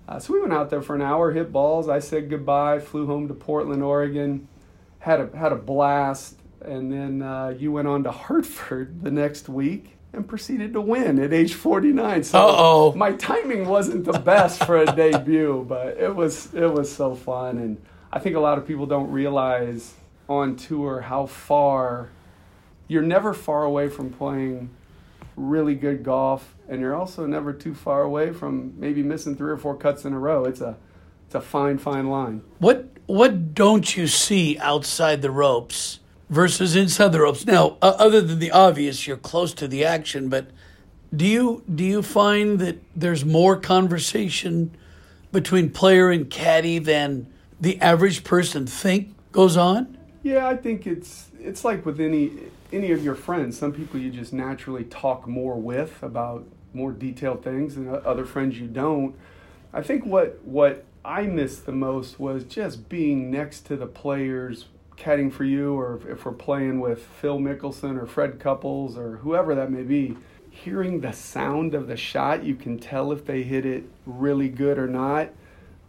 Uh, 0.06 0.18
so 0.18 0.34
we 0.34 0.40
went 0.40 0.52
out 0.52 0.68
there 0.68 0.82
for 0.82 0.94
an 0.94 1.00
hour, 1.00 1.32
hit 1.32 1.50
balls. 1.50 1.88
I 1.88 1.98
said 1.98 2.28
goodbye, 2.28 2.78
flew 2.78 3.06
home 3.06 3.26
to 3.28 3.34
Portland, 3.34 3.82
Oregon, 3.82 4.46
had 4.98 5.20
a, 5.20 5.34
had 5.34 5.52
a 5.52 5.56
blast. 5.56 6.38
And 6.60 6.92
then 6.92 7.22
uh, 7.22 7.54
you 7.58 7.72
went 7.72 7.88
on 7.88 8.04
to 8.04 8.10
Hartford 8.12 9.02
the 9.02 9.10
next 9.10 9.48
week 9.48 9.96
and 10.14 10.26
proceeded 10.26 10.72
to 10.72 10.80
win 10.80 11.18
at 11.18 11.32
age 11.32 11.54
49. 11.54 12.24
So 12.24 12.38
Uh-oh. 12.38 12.92
my 12.94 13.12
timing 13.12 13.66
wasn't 13.66 14.04
the 14.04 14.18
best 14.18 14.64
for 14.64 14.76
a 14.78 14.86
debut, 14.96 15.64
but 15.68 15.96
it 15.98 16.14
was 16.14 16.52
it 16.54 16.72
was 16.72 16.94
so 16.94 17.14
fun. 17.14 17.58
And 17.58 17.80
I 18.12 18.18
think 18.18 18.36
a 18.36 18.40
lot 18.40 18.58
of 18.58 18.66
people 18.66 18.86
don't 18.86 19.10
realize 19.10 19.94
on 20.28 20.56
tour 20.56 21.02
how 21.02 21.26
far 21.26 22.10
you're 22.88 23.02
never 23.02 23.34
far 23.34 23.64
away 23.64 23.88
from 23.88 24.10
playing 24.10 24.70
really 25.36 25.74
good 25.74 26.02
golf, 26.04 26.54
and 26.68 26.80
you're 26.80 26.94
also 26.94 27.26
never 27.26 27.52
too 27.52 27.74
far 27.74 28.02
away 28.02 28.32
from 28.32 28.74
maybe 28.78 29.02
missing 29.02 29.36
three 29.36 29.50
or 29.50 29.56
four 29.56 29.76
cuts 29.76 30.04
in 30.04 30.12
a 30.12 30.18
row. 30.18 30.44
It's 30.44 30.60
a 30.60 30.76
it's 31.26 31.34
a 31.34 31.40
fine 31.40 31.78
fine 31.78 32.08
line. 32.08 32.42
What 32.58 32.88
what 33.06 33.54
don't 33.54 33.96
you 33.96 34.06
see 34.06 34.58
outside 34.58 35.22
the 35.22 35.30
ropes 35.30 36.00
versus 36.34 36.76
inside 36.76 37.12
the 37.12 37.20
ropes? 37.20 37.46
Now, 37.46 37.78
uh, 37.80 37.94
other 37.98 38.20
than 38.20 38.38
the 38.38 38.50
obvious, 38.50 39.06
you're 39.06 39.16
close 39.16 39.54
to 39.54 39.68
the 39.68 39.84
action, 39.84 40.28
but 40.28 40.48
do 41.14 41.24
you 41.24 41.62
do 41.72 41.84
you 41.84 42.02
find 42.02 42.58
that 42.58 42.78
there's 42.94 43.24
more 43.24 43.56
conversation 43.56 44.76
between 45.32 45.70
player 45.70 46.10
and 46.10 46.28
caddy 46.28 46.78
than 46.78 47.26
the 47.60 47.80
average 47.80 48.24
person 48.24 48.66
think 48.66 49.14
goes 49.32 49.56
on? 49.56 49.96
Yeah, 50.22 50.46
I 50.46 50.56
think 50.56 50.86
it's 50.86 51.30
it's 51.38 51.64
like 51.64 51.86
with 51.86 52.00
any 52.00 52.32
any 52.72 52.90
of 52.90 53.04
your 53.04 53.14
friends. 53.14 53.56
Some 53.56 53.72
people 53.72 54.00
you 54.00 54.10
just 54.10 54.32
naturally 54.32 54.84
talk 54.84 55.28
more 55.28 55.56
with 55.56 56.02
about 56.02 56.46
more 56.72 56.90
detailed 56.90 57.44
things, 57.44 57.76
and 57.76 57.88
other 57.88 58.24
friends 58.24 58.58
you 58.58 58.66
don't. 58.66 59.14
I 59.72 59.82
think 59.82 60.04
what 60.04 60.40
what 60.44 60.84
I 61.04 61.22
missed 61.22 61.66
the 61.66 61.72
most 61.72 62.18
was 62.18 62.44
just 62.44 62.88
being 62.88 63.30
next 63.30 63.66
to 63.66 63.76
the 63.76 63.86
players, 63.86 64.66
caddying 64.96 65.32
for 65.32 65.44
you, 65.44 65.74
or 65.74 66.00
if, 66.08 66.24
we're 66.24 66.32
playing 66.32 66.80
with 66.80 67.04
Phil 67.04 67.38
Mickelson 67.38 68.00
or 68.00 68.06
Fred 68.06 68.38
Couples 68.38 68.96
or 68.96 69.18
whoever 69.18 69.54
that 69.54 69.70
may 69.70 69.82
be. 69.82 70.16
Hearing 70.50 71.00
the 71.00 71.12
sound 71.12 71.74
of 71.74 71.88
the 71.88 71.96
shot, 71.96 72.44
you 72.44 72.54
can 72.54 72.78
tell 72.78 73.10
if 73.10 73.26
they 73.26 73.42
hit 73.42 73.66
it 73.66 73.84
really 74.06 74.48
good 74.48 74.78
or 74.78 74.86
not 74.86 75.30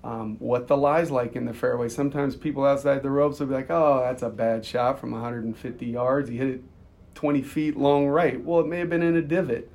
um, 0.05 0.38
what 0.38 0.67
the 0.67 0.77
lie's 0.77 1.09
like 1.09 1.35
in 1.35 1.45
the 1.45 1.53
fairway. 1.53 1.89
Sometimes 1.89 2.35
people 2.35 2.63
outside 2.63 3.01
the 3.01 3.09
ropes 3.09 3.39
will 3.39 3.47
be 3.47 3.55
like, 3.55 3.71
"Oh, 3.71 4.01
that's 4.03 4.21
a 4.21 4.29
bad 4.29 4.63
shot 4.63 5.00
from 5.00 5.12
150 5.12 5.85
yards. 5.85 6.29
He 6.29 6.38
hit 6.38 6.47
it 6.47 6.63
20 7.15 7.41
feet 7.41 7.75
long 7.75 8.07
right." 8.07 8.39
Well, 8.43 8.59
it 8.59 8.67
may 8.67 8.79
have 8.79 8.89
been 8.89 9.01
in 9.01 9.15
a 9.15 9.21
divot. 9.21 9.71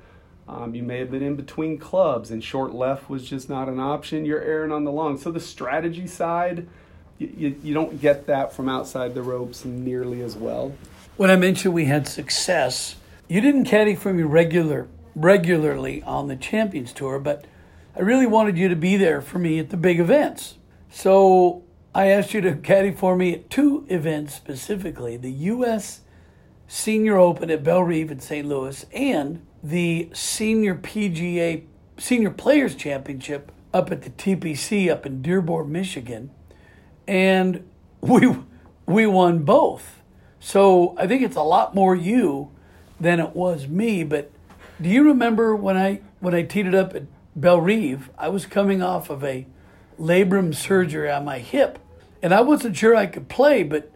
Um, 0.47 0.73
you 0.73 0.83
may 0.83 0.99
have 0.99 1.11
been 1.11 1.21
in 1.21 1.35
between 1.35 1.77
clubs, 1.77 2.31
and 2.31 2.41
short 2.41 2.73
left 2.73 3.09
was 3.09 3.29
just 3.29 3.49
not 3.49 3.67
an 3.67 3.79
option. 3.79 4.25
You're 4.25 4.41
erring 4.41 4.71
on 4.71 4.85
the 4.85 4.91
long. 4.91 5.17
So 5.17 5.31
the 5.31 5.39
strategy 5.39 6.07
side, 6.07 6.67
you, 7.27 7.55
you, 7.61 7.73
don't 7.73 8.01
get 8.01 8.27
that 8.27 8.53
from 8.53 8.69
outside 8.69 9.13
the 9.13 9.21
ropes 9.21 9.65
nearly 9.65 10.21
as 10.21 10.35
well. 10.35 10.73
When 11.17 11.29
I 11.29 11.35
mentioned 11.35 11.73
we 11.73 11.85
had 11.85 12.07
success, 12.07 12.95
you 13.27 13.41
didn't 13.41 13.65
caddy 13.65 13.95
for 13.95 14.13
me 14.13 14.23
regular 14.23 14.87
regularly 15.15 16.01
on 16.03 16.27
the 16.27 16.35
Champions 16.35 16.93
Tour, 16.93 17.19
but 17.19 17.45
I 17.95 17.99
really 17.99 18.25
wanted 18.25 18.57
you 18.57 18.69
to 18.69 18.75
be 18.75 18.95
there 18.95 19.21
for 19.21 19.39
me 19.39 19.59
at 19.59 19.69
the 19.69 19.77
big 19.77 19.99
events. 19.99 20.55
So 20.89 21.63
I 21.93 22.07
asked 22.07 22.33
you 22.33 22.39
to 22.41 22.55
caddy 22.55 22.91
for 22.91 23.17
me 23.17 23.33
at 23.33 23.49
two 23.49 23.85
events 23.89 24.35
specifically 24.35 25.17
the 25.17 25.31
U.S. 25.31 26.01
Senior 26.67 27.17
Open 27.17 27.49
at 27.49 27.63
Bellerive 27.63 28.11
in 28.11 28.19
St. 28.19 28.47
Louis 28.47 28.85
and 28.93 29.45
the 29.61 30.09
Senior 30.13 30.75
PGA 30.75 31.65
Senior 31.97 32.31
Players 32.31 32.73
Championship 32.73 33.51
up 33.73 33.91
at 33.91 34.01
the 34.01 34.09
TPC 34.09 34.89
up 34.89 35.05
in 35.05 35.21
Dearborn, 35.21 35.71
Michigan. 35.71 36.31
And 37.07 37.67
we 38.01 38.35
we 38.85 39.05
won 39.07 39.39
both. 39.39 40.01
So 40.39 40.95
I 40.97 41.07
think 41.07 41.21
it's 41.21 41.35
a 41.35 41.43
lot 41.43 41.75
more 41.75 41.95
you 41.95 42.51
than 42.99 43.19
it 43.19 43.35
was 43.35 43.67
me. 43.67 44.03
But 44.03 44.31
do 44.81 44.89
you 44.89 45.03
remember 45.03 45.55
when 45.55 45.77
I 45.77 46.01
when 46.19 46.33
I 46.33 46.43
teed 46.43 46.67
it 46.67 46.75
up 46.75 46.95
at 46.95 47.03
Bellerive? 47.35 48.09
I 48.17 48.29
was 48.29 48.45
coming 48.45 48.81
off 48.81 49.09
of 49.09 49.23
a 49.23 49.45
labrum 49.99 50.53
surgery 50.53 51.09
on 51.09 51.25
my 51.25 51.39
hip, 51.39 51.79
and 52.21 52.33
I 52.33 52.41
wasn't 52.41 52.75
sure 52.75 52.95
I 52.95 53.05
could 53.05 53.29
play. 53.29 53.63
But 53.63 53.91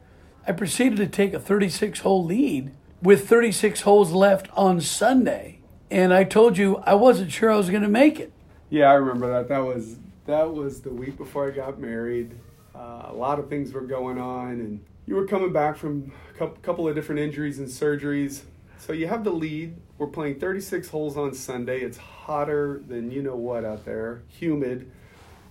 I 0.48 0.52
proceeded 0.52 0.98
to 0.98 1.08
take 1.08 1.34
a 1.34 1.40
36 1.40 2.00
hole 2.00 2.24
lead 2.24 2.72
with 3.02 3.28
36 3.28 3.82
holes 3.82 4.12
left 4.12 4.48
on 4.54 4.82
Sunday, 4.82 5.60
and 5.90 6.14
I 6.14 6.24
told 6.24 6.58
you 6.58 6.78
I 6.78 6.94
wasn't 6.94 7.32
sure 7.32 7.52
I 7.52 7.58
was 7.58 7.70
going 7.70 7.84
to 7.84 7.90
make 7.90 8.20
it. 8.20 8.32
Yeah, 8.70 8.90
I 8.90 8.94
remember 8.94 9.28
that. 9.30 9.48
That 9.48 9.60
was 9.60 9.98
that 10.26 10.54
was 10.54 10.82
the 10.82 10.90
week 10.90 11.18
before 11.18 11.48
I 11.48 11.52
got 11.52 11.80
married. 11.80 12.32
Uh, 12.76 13.08
a 13.10 13.14
lot 13.14 13.40
of 13.40 13.50
things 13.50 13.72
were 13.72 13.82
going 13.82 14.18
on, 14.20 14.52
and 14.52 14.86
you 15.06 15.16
were 15.16 15.26
coming 15.26 15.54
back 15.54 15.78
from 15.78 16.12
a 16.40 16.48
couple, 16.48 16.88
of 16.88 16.96
different 16.96 17.22
injuries 17.22 17.60
and 17.60 17.68
surgeries. 17.68 18.42
So 18.80 18.92
you 18.92 19.08
have 19.08 19.24
the 19.24 19.32
lead. 19.32 19.76
We're 19.98 20.08
playing 20.08 20.40
36 20.40 20.90
holes 20.90 21.16
on 21.16 21.34
Sunday. 21.34 21.80
It's 21.80 21.98
hotter 21.98 22.82
than 22.88 23.12
you 23.12 23.22
know 23.22 23.36
what 23.36 23.64
out 23.64 23.86
there, 23.86 24.24
humid. 24.28 24.92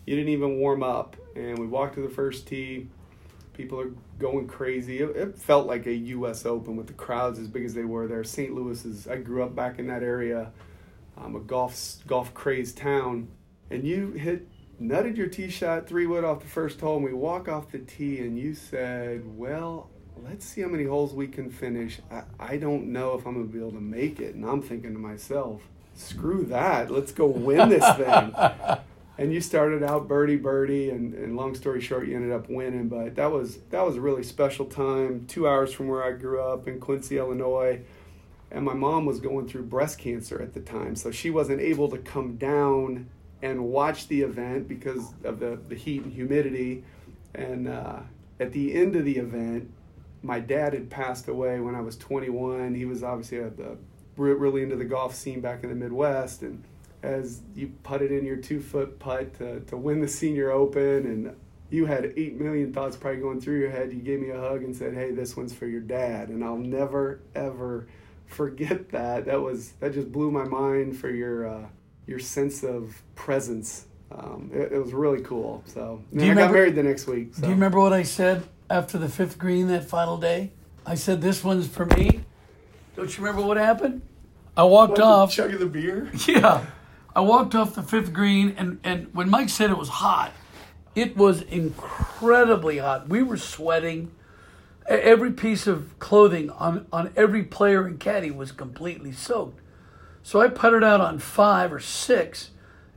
You 0.07 0.17
didn't 0.17 0.33
even 0.33 0.59
warm 0.59 0.83
up, 0.83 1.17
and 1.35 1.59
we 1.59 1.67
walked 1.67 1.95
to 1.95 2.03
the 2.03 2.11
first 2.11 2.47
tee. 2.47 2.89
People 3.55 3.81
are 3.81 3.93
going 4.19 4.47
crazy. 4.47 4.99
It, 4.99 5.17
it 5.17 5.39
felt 5.39 5.67
like 5.67 5.87
a 5.87 5.95
U.S. 5.95 6.45
Open 6.45 6.77
with 6.77 6.89
the 6.89 6.93
crowds 6.93 7.39
as 7.39 7.49
big 7.49 7.65
as 7.65 7.73
they 7.73 7.85
were 7.85 8.07
there. 8.07 8.25
St. 8.25 8.53
Louis 8.53 8.85
is. 8.85 9.09
I 9.09 9.17
grew 9.17 9.43
up 9.43 9.55
back 9.55 9.79
in 9.79 9.87
that 9.87 10.03
area. 10.03 10.53
Um, 11.17 11.37
a 11.37 11.41
golf 11.41 11.97
golf 12.07 12.35
crazed 12.35 12.77
town, 12.77 13.29
and 13.71 13.85
you 13.85 14.11
hit 14.11 14.47
nutted 14.81 15.17
your 15.17 15.27
tee 15.27 15.49
shot 15.49 15.87
three 15.87 16.07
wood 16.07 16.25
off 16.25 16.41
the 16.41 16.47
first 16.47 16.81
hole, 16.81 16.97
and 16.97 17.05
we 17.05 17.13
walk 17.13 17.49
off 17.49 17.71
the 17.71 17.79
tee, 17.79 18.21
and 18.21 18.39
you 18.39 18.55
said, 18.55 19.23
"Well, 19.37 19.91
let's 20.23 20.45
see 20.45 20.63
how 20.63 20.69
many 20.69 20.85
holes 20.85 21.15
we 21.15 21.29
can 21.29 21.51
finish. 21.51 22.01
I, 22.11 22.23
I 22.39 22.57
don't 22.57 22.93
know 22.93 23.15
if 23.15 23.27
I'm 23.27 23.35
gonna 23.35 23.47
be 23.47 23.59
able 23.59 23.73
to 23.73 23.81
make 23.81 24.21
it." 24.21 24.35
And 24.35 24.45
I'm 24.45 24.63
thinking 24.63 24.93
to 24.93 24.99
myself, 24.99 25.63
"Screw 25.95 26.45
that. 26.47 26.91
Let's 26.91 27.13
go 27.13 27.27
win 27.27 27.69
this 27.69 27.85
thing." 27.97 28.35
and 29.19 29.33
you 29.33 29.41
started 29.41 29.83
out 29.83 30.09
birdie 30.09 30.37
birdie, 30.37 30.91
and, 30.91 31.15
and 31.15 31.37
long 31.37 31.55
story 31.55 31.81
short, 31.81 32.09
you 32.09 32.17
ended 32.17 32.33
up 32.33 32.49
winning. 32.49 32.89
But 32.89 33.17
that 33.17 33.31
was 33.31 33.59
that 33.71 33.85
was 33.85 33.97
a 33.97 34.01
really 34.01 34.23
special 34.23 34.67
time. 34.67 35.27
Two 35.27 35.49
hours 35.49 35.73
from 35.73 35.89
where 35.89 36.05
I 36.05 36.13
grew 36.13 36.41
up 36.41 36.69
in 36.69 36.81
Quincy, 36.81 37.19
Illinois 37.19 37.81
and 38.51 38.65
my 38.65 38.75
mom 38.75 39.05
was 39.05 39.21
going 39.21 39.49
through 39.49 39.65
breast 39.65 39.99
cancer 39.99 40.41
at 40.41 40.55
the 40.55 40.61
time 40.61 40.95
so 40.95 41.11
she 41.11 41.29
wasn't 41.29 41.61
able 41.61 41.89
to 41.91 41.99
come 41.99 42.37
down 42.37 43.09
and 43.45 43.63
watch 43.63 44.09
the 44.09 44.23
event 44.23 44.67
because 44.67 45.13
of 45.23 45.39
the, 45.39 45.59
the 45.69 45.75
heat 45.75 46.03
and 46.03 46.11
humidity. 46.11 46.83
And 47.35 47.69
uh, 47.69 48.01
at 48.41 48.53
the 48.53 48.75
end 48.75 48.97
of 48.97 49.05
the 49.05 49.19
event 49.19 49.71
my 50.23 50.41
dad 50.41 50.73
had 50.73 50.89
passed 50.89 51.29
away 51.29 51.61
when 51.61 51.75
i 51.75 51.81
was 51.83 51.99
21 51.99 52.75
he 52.75 52.87
was 52.87 53.03
obviously 53.03 53.37
a, 53.37 53.49
a, 53.49 53.77
really 54.17 54.63
into 54.63 54.75
the 54.75 54.85
golf 54.85 55.15
scene 55.15 55.41
back 55.41 55.63
in 55.63 55.69
the 55.69 55.75
midwest. 55.75 56.43
And 56.43 56.65
as 57.03 57.43
you 57.55 57.73
putted 57.83 58.11
in 58.11 58.25
your 58.25 58.37
two 58.37 58.61
foot 58.61 58.99
putt 58.99 59.35
to, 59.39 59.61
to 59.61 59.77
win 59.77 60.01
the 60.01 60.09
senior 60.09 60.51
open 60.51 61.05
and 61.05 61.37
you 61.69 61.85
had 61.87 62.15
8 62.17 62.41
million 62.41 62.73
thoughts 62.73 62.97
probably 62.97 63.21
going 63.21 63.41
through 63.41 63.59
your 63.59 63.71
head 63.71 63.93
you 63.93 64.01
gave 64.01 64.21
me 64.21 64.31
a 64.31 64.41
hug 64.41 64.63
and 64.63 64.75
said 64.75 64.95
hey 64.95 65.11
this 65.11 65.37
one's 65.37 65.53
for 65.53 65.67
your 65.67 65.83
dad. 65.83 66.31
And 66.31 66.43
i'll 66.43 66.57
never 66.57 67.21
ever 67.35 67.87
forget 68.27 68.91
that. 68.91 69.27
That 69.27 69.43
was 69.43 69.73
that 69.81 69.93
just 69.93 70.11
blew 70.11 70.31
my 70.31 70.45
mind 70.45 70.97
for 70.97 71.11
your 71.11 71.47
uh, 71.47 71.67
your 72.07 72.19
sense 72.19 72.63
of 72.63 73.03
presence. 73.15 73.87
Um, 74.13 74.51
it, 74.53 74.73
it 74.73 74.79
was 74.79 74.93
really 74.93 75.23
cool. 75.23 75.63
So 75.67 76.03
and 76.11 76.21
Do 76.21 76.27
you 76.27 76.33
I 76.33 76.35
got 76.35 76.41
remember- 76.41 76.59
married 76.59 76.75
the 76.77 76.83
next 76.83 77.07
week. 77.07 77.35
So. 77.35 77.43
Do 77.43 77.49
you 77.49 77.55
remember 77.55 77.81
what 77.81 77.93
I 77.93 78.03
said 78.03 78.45
after 78.71 78.99
the 78.99 79.09
fifth 79.09 79.39
green 79.39 79.67
that 79.69 79.85
final 79.85 80.17
day? 80.17 80.53
I 80.87 80.95
said, 80.95 81.21
This 81.23 81.43
one's 81.43 81.67
for 81.67 81.87
me. 81.87 82.21
Don't 82.97 83.17
you 83.17 83.25
remember 83.25 83.47
what 83.47 83.57
happened? 83.57 84.03
I 84.57 84.63
walked 84.65 85.01
off. 85.01 85.33
chug 85.33 85.53
of 85.55 85.61
the 85.61 85.67
beer? 85.67 86.11
Yeah. 86.29 86.65
I 87.17 87.21
walked 87.21 87.55
off 87.55 87.77
the 87.77 87.83
fifth 87.83 88.13
green, 88.13 88.55
and, 88.59 88.81
and 88.83 89.15
when 89.15 89.31
Mike 89.31 89.49
said 89.49 89.71
it 89.71 89.79
was 89.79 89.89
hot, 89.89 90.33
it 90.97 91.17
was 91.17 91.43
incredibly 91.43 92.79
hot. 92.79 93.09
We 93.09 93.23
were 93.23 93.37
sweating. 93.37 94.11
Every 94.89 95.33
piece 95.33 95.67
of 95.69 95.97
clothing 96.01 96.51
on, 96.51 96.87
on 96.93 97.13
every 97.17 97.45
player 97.45 97.87
and 97.87 97.99
caddy 98.01 98.31
was 98.33 98.51
completely 98.53 99.13
soaked. 99.13 99.61
So 100.25 100.41
I 100.41 100.49
putted 100.49 100.83
out 100.83 101.03
on 101.03 101.19
five 101.19 101.71
or 101.71 101.79
six. 101.79 102.51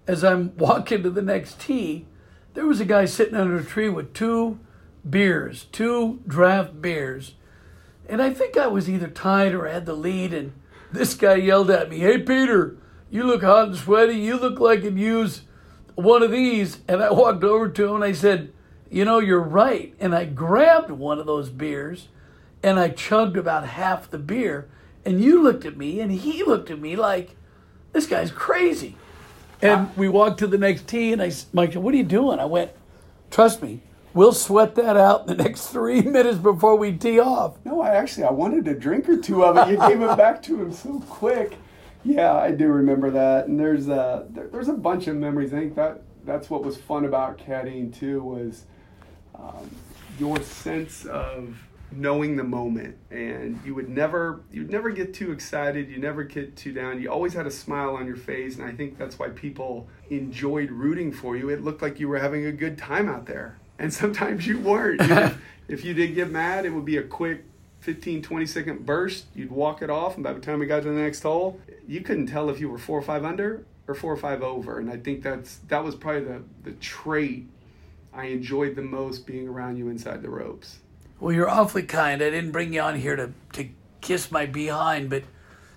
As 0.08 0.24
I'm 0.24 0.56
walking 0.58 1.04
to 1.04 1.10
the 1.10 1.22
next 1.22 1.60
tee, 1.60 2.08
there 2.54 2.66
was 2.66 2.80
a 2.80 2.86
guy 2.86 3.04
sitting 3.04 3.36
under 3.36 3.58
a 3.58 3.64
tree 3.66 3.90
with 3.90 4.14
two 4.14 4.60
beers, 5.08 5.66
two 5.74 6.22
draft 6.26 6.82
beers. 6.82 7.36
And 8.08 8.22
I 8.22 8.34
think 8.34 8.58
I 8.58 8.68
was 8.68 8.90
either 8.90 9.10
tied 9.10 9.54
or 9.54 9.68
had 9.68 9.86
the 9.86 9.94
lead. 9.94 10.34
And 10.34 10.54
this 10.94 11.14
guy 11.16 11.36
yelled 11.36 11.70
at 11.70 11.90
me, 11.90 12.00
Hey, 12.00 12.18
Peter, 12.18 12.78
you 13.12 13.26
look 13.26 13.44
hot 13.44 13.68
and 13.68 13.78
sweaty. 13.78 14.16
You 14.16 14.38
look 14.38 14.62
like 14.62 14.84
you'd 14.84 14.98
use 14.98 15.42
one 15.96 16.24
of 16.24 16.32
these. 16.32 16.80
And 16.88 17.04
I 17.04 17.12
walked 17.12 17.44
over 17.44 17.68
to 17.68 17.88
him 17.90 17.96
and 17.96 18.06
I 18.06 18.14
said, 18.14 18.54
You 18.90 19.04
know, 19.04 19.20
you're 19.20 19.42
right. 19.42 19.94
And 20.00 20.16
I 20.16 20.24
grabbed 20.24 20.92
one 20.92 21.20
of 21.20 21.26
those 21.26 21.50
beers 21.50 22.08
and 22.64 22.80
I 22.80 22.88
chugged 22.88 23.36
about 23.36 23.68
half 23.68 24.10
the 24.10 24.18
beer. 24.18 24.70
And 25.06 25.22
you 25.24 25.42
looked 25.42 25.66
at 25.66 25.78
me, 25.78 26.00
and 26.02 26.12
he 26.12 26.44
looked 26.44 26.70
at 26.70 26.80
me 26.80 26.96
like, 26.96 27.36
this 27.94 28.06
guy's 28.08 28.32
crazy. 28.32 28.96
And 29.62 29.96
we 29.98 30.10
walked 30.10 30.40
to 30.40 30.48
the 30.48 30.58
next 30.58 30.88
tee, 30.88 31.14
and 31.14 31.22
I, 31.22 31.28
s- 31.28 31.48
Mike 31.54 31.74
said, 31.74 31.82
what 31.82 31.94
are 31.94 31.98
you 31.98 32.04
doing? 32.04 32.40
I 32.40 32.46
went, 32.46 32.72
trust 33.32 33.62
me, 33.64 33.82
we'll 34.14 34.34
sweat 34.34 34.76
that 34.76 34.98
out 34.98 35.22
in 35.28 35.38
the 35.38 35.44
next 35.44 35.68
three 35.68 36.02
minutes 36.02 36.38
before 36.38 36.76
we 36.76 36.92
tee 36.92 37.20
off. 37.20 37.56
No, 37.66 37.82
I 37.82 37.96
actually 37.96 38.26
I 38.26 38.32
wanted 38.32 38.68
a 38.68 38.76
drink 38.76 39.08
or 39.10 39.18
two 39.18 39.44
of 39.44 39.58
it. 39.58 39.72
You 39.72 39.78
gave 39.88 40.02
it 40.02 40.16
back 40.18 40.42
to 40.44 40.62
him 40.62 40.72
so 40.74 41.00
quick. 41.10 41.56
Yeah, 42.04 42.36
I 42.36 42.52
do 42.52 42.68
remember 42.68 43.10
that. 43.12 43.48
And 43.48 43.60
there's 43.60 43.88
a 43.90 44.28
there, 44.30 44.48
there's 44.48 44.70
a 44.70 44.74
bunch 44.74 45.08
of 45.08 45.16
memories. 45.16 45.54
I 45.54 45.60
think 45.60 45.76
that 45.76 46.02
that's 46.26 46.50
what 46.50 46.64
was 46.64 46.78
fun 46.78 47.06
about 47.06 47.38
caddying 47.38 47.94
too 47.98 48.22
was 48.22 48.66
um, 49.36 49.70
your 50.20 50.40
sense 50.42 51.06
of 51.06 51.58
knowing 51.92 52.36
the 52.36 52.44
moment. 52.44 52.98
And 53.12 53.60
you 53.66 53.74
would 53.76 53.90
never 53.90 54.42
you'd 54.52 54.70
never 54.70 54.90
get 54.90 55.14
too 55.14 55.32
excited 55.32 55.90
you 55.90 55.98
never 55.98 56.24
get 56.24 56.56
too 56.56 56.74
down. 56.74 57.02
You 57.02 57.12
always 57.12 57.34
had 57.34 57.48
a 57.48 57.52
smile 57.52 57.96
on 57.96 58.06
your 58.06 58.16
face 58.16 58.58
and 58.58 58.66
i 58.66 58.72
think 58.72 58.98
that's 58.98 59.18
why 59.18 59.30
people 59.30 59.88
enjoyed 60.10 60.72
rooting 60.72 61.12
for 61.12 61.36
you. 61.38 61.50
It 61.50 61.64
looked 61.64 61.82
like 61.82 62.00
you 62.00 62.08
were 62.08 62.20
having 62.20 62.46
a 62.46 62.52
good 62.52 62.78
time 62.78 63.08
out 63.08 63.26
there. 63.26 63.58
And 63.80 63.94
sometimes 64.02 64.46
you 64.48 64.60
weren't. 64.60 65.08
Know, 65.08 65.34
if 65.68 65.84
you 65.84 65.94
did 65.94 66.16
get 66.16 66.32
mad 66.32 66.66
it 66.66 66.72
would 66.72 66.86
be 66.86 66.98
a 66.98 67.04
quick 67.04 67.44
15 67.82 68.22
20 68.22 68.46
second 68.46 68.86
burst. 68.86 69.26
You'd 69.34 69.52
walk 69.52 69.82
it 69.82 69.90
off 69.90 70.16
and 70.16 70.24
by 70.24 70.34
the 70.34 70.42
time 70.42 70.60
we 70.60 70.66
got 70.66 70.84
to 70.84 70.90
the 70.90 71.02
next 71.02 71.24
hole 71.24 71.60
you 71.88 72.02
couldn't 72.02 72.28
tell 72.28 72.50
if 72.50 72.60
you 72.60 72.70
were 72.70 72.78
four 72.78 73.00
or 73.00 73.04
five 73.04 73.24
under 73.24 73.66
or 73.88 73.96
four 73.96 74.12
or 74.12 74.18
five 74.18 74.44
over. 74.44 74.80
And 74.80 74.90
i 74.90 74.98
think 74.98 75.24
that's 75.24 75.58
that 75.70 75.84
was 75.84 75.96
probably 75.96 76.26
the 76.26 76.44
the 76.64 76.72
trait 76.74 77.48
i 78.14 78.26
enjoyed 78.26 78.76
the 78.76 78.82
most 78.82 79.26
being 79.26 79.48
around 79.48 79.78
you 79.78 79.88
inside 79.90 80.22
the 80.22 80.30
ropes 80.30 80.80
Well, 81.20 81.34
you're 81.34 81.50
awfully 81.50 81.84
kind. 81.84 82.22
I 82.22 82.30
didn't 82.30 82.52
bring 82.52 82.74
you 82.74 82.82
on 82.82 82.96
here 82.96 83.16
to, 83.16 83.32
to 83.54 83.70
kiss 84.02 84.32
my 84.32 84.46
behind, 84.46 85.10
but 85.10 85.24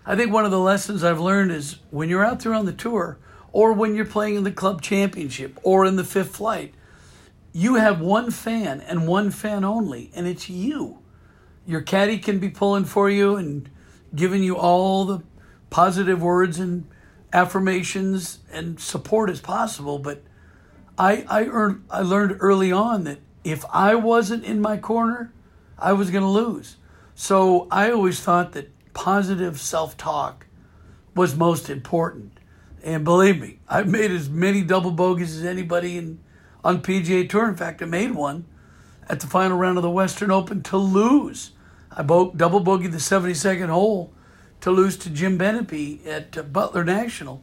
I 0.04 0.14
think 0.14 0.32
one 0.32 0.44
of 0.44 0.50
the 0.50 0.58
lessons 0.58 1.02
I've 1.02 1.20
learned 1.20 1.50
is 1.50 1.78
when 1.90 2.08
you're 2.08 2.24
out 2.24 2.40
there 2.40 2.54
on 2.54 2.66
the 2.66 2.72
tour, 2.72 3.18
or 3.52 3.72
when 3.72 3.94
you're 3.94 4.04
playing 4.04 4.36
in 4.36 4.44
the 4.44 4.52
club 4.52 4.82
championship, 4.82 5.58
or 5.62 5.84
in 5.84 5.96
the 5.96 6.04
fifth 6.04 6.36
flight, 6.36 6.74
you 7.52 7.74
have 7.76 8.00
one 8.00 8.30
fan 8.30 8.80
and 8.80 9.08
one 9.08 9.30
fan 9.30 9.64
only, 9.64 10.10
and 10.14 10.26
it's 10.26 10.48
you. 10.48 10.98
Your 11.66 11.80
caddy 11.80 12.18
can 12.18 12.38
be 12.38 12.48
pulling 12.48 12.84
for 12.84 13.10
you 13.10 13.36
and 13.36 13.68
giving 14.14 14.42
you 14.42 14.56
all 14.56 15.04
the 15.04 15.22
positive 15.70 16.22
words 16.22 16.58
and 16.58 16.86
affirmations 17.32 18.40
and 18.52 18.78
support 18.78 19.30
as 19.30 19.40
possible, 19.40 19.98
but 19.98 20.22
I 20.98 21.24
I 21.28 21.44
earned 21.46 21.84
I 21.90 22.02
learned 22.02 22.36
early 22.40 22.72
on 22.72 23.04
that 23.04 23.18
if 23.44 23.64
I 23.72 23.94
wasn't 23.94 24.44
in 24.44 24.60
my 24.60 24.76
corner, 24.76 25.32
I 25.78 25.92
was 25.92 26.10
going 26.10 26.22
to 26.22 26.28
lose. 26.28 26.76
So 27.14 27.66
I 27.70 27.90
always 27.90 28.20
thought 28.20 28.52
that 28.52 28.70
positive 28.92 29.60
self-talk 29.60 30.46
was 31.14 31.36
most 31.36 31.70
important. 31.70 32.38
And 32.82 33.04
believe 33.04 33.40
me, 33.40 33.58
I've 33.68 33.88
made 33.88 34.10
as 34.10 34.28
many 34.28 34.62
double 34.62 34.90
bogeys 34.90 35.36
as 35.36 35.44
anybody 35.44 35.98
in 35.98 36.18
on 36.64 36.82
PGA 36.82 37.28
Tour. 37.28 37.48
In 37.48 37.56
fact, 37.56 37.82
I 37.82 37.86
made 37.86 38.14
one 38.14 38.46
at 39.08 39.20
the 39.20 39.26
final 39.26 39.58
round 39.58 39.76
of 39.76 39.82
the 39.82 39.90
Western 39.90 40.30
Open 40.30 40.62
to 40.64 40.76
lose. 40.76 41.52
I 41.90 42.02
bo- 42.02 42.32
double 42.34 42.62
bogeyed 42.62 42.92
the 42.92 42.98
72nd 42.98 43.68
hole 43.68 44.12
to 44.60 44.70
lose 44.70 44.96
to 44.98 45.10
Jim 45.10 45.38
Benepe 45.38 46.06
at 46.06 46.36
uh, 46.36 46.42
Butler 46.42 46.84
National. 46.84 47.42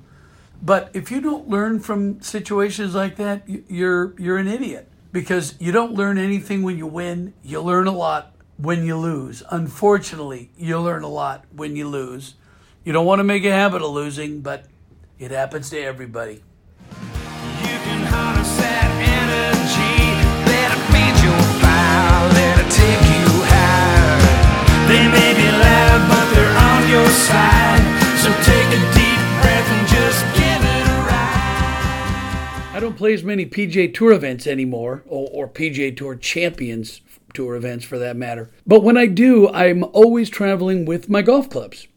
But 0.61 0.89
if 0.93 1.11
you 1.11 1.21
don't 1.21 1.49
learn 1.49 1.79
from 1.79 2.21
situations 2.21 2.95
like 2.95 3.15
that, 3.17 3.43
you're 3.47 4.19
you're 4.19 4.37
an 4.37 4.47
idiot 4.47 4.89
because 5.17 5.55
you 5.57 5.71
don't 5.71 5.93
learn 5.93 6.19
anything 6.19 6.61
when 6.61 6.77
you 6.77 6.85
win. 6.85 7.33
You 7.41 7.59
learn 7.61 7.87
a 7.87 7.91
lot 7.91 8.35
when 8.57 8.85
you 8.85 8.95
lose. 8.97 9.41
Unfortunately, 9.49 10.51
you 10.55 10.79
learn 10.79 11.01
a 11.01 11.07
lot 11.07 11.45
when 11.51 11.75
you 11.75 11.87
lose. 11.87 12.35
You 12.83 12.93
don't 12.93 13.07
want 13.07 13.17
to 13.17 13.23
make 13.23 13.43
a 13.43 13.51
habit 13.51 13.81
of 13.81 13.89
losing, 13.89 14.41
but 14.41 14.65
it 15.17 15.31
happens 15.31 15.71
to 15.71 15.81
everybody. 15.81 16.43
They 24.87 25.07
may 25.09 25.33
be 25.33 25.49
loud, 25.49 26.09
but 26.09 26.35
they're 26.35 26.57
on 26.57 26.89
your 26.89 27.07
side. 27.07 27.81
So 28.21 28.29
take 28.43 28.69
a 28.79 28.96
I 32.77 32.79
don't 32.79 32.95
play 32.95 33.15
as 33.15 33.23
many 33.23 33.47
PGA 33.47 33.91
Tour 33.91 34.11
events 34.11 34.45
anymore, 34.45 35.01
or, 35.07 35.27
or 35.31 35.49
PGA 35.49 35.97
Tour 35.97 36.13
Champions 36.13 37.01
Tour 37.33 37.55
events 37.55 37.83
for 37.83 37.97
that 37.97 38.15
matter. 38.15 38.51
But 38.67 38.83
when 38.83 38.97
I 38.97 39.07
do, 39.07 39.49
I'm 39.49 39.83
always 39.83 40.29
traveling 40.29 40.85
with 40.85 41.09
my 41.09 41.23
golf 41.23 41.49
clubs. 41.49 41.87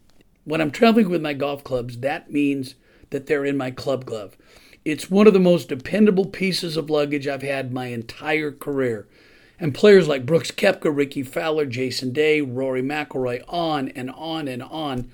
When 0.45 0.59
I'm 0.59 0.71
traveling 0.71 1.11
with 1.11 1.21
my 1.21 1.35
golf 1.35 1.63
clubs, 1.65 1.99
that 1.99 2.33
means 2.33 2.77
that 3.11 3.27
they're 3.27 3.45
in 3.45 3.59
my 3.59 3.71
club 3.71 4.07
glove. 4.07 4.39
It's 4.83 5.11
one 5.11 5.27
of 5.27 5.35
the 5.35 5.39
most 5.39 5.69
dependable 5.69 6.25
pieces 6.25 6.79
of 6.79 6.89
luggage 6.89 7.29
I've 7.29 7.43
had 7.43 7.75
my 7.75 7.89
entire 7.89 8.51
career. 8.51 9.07
And 9.59 9.75
players 9.75 10.09
like 10.09 10.25
Brooks 10.25 10.51
Koepka, 10.51 10.97
Rickie 10.97 11.25
Fowler, 11.25 11.67
Jason 11.67 12.15
Day, 12.15 12.41
Rory 12.41 12.81
McIlroy, 12.81 13.45
on 13.49 13.91
and 13.91 14.11
on 14.13 14.49
and 14.49 14.63
on, 14.63 15.11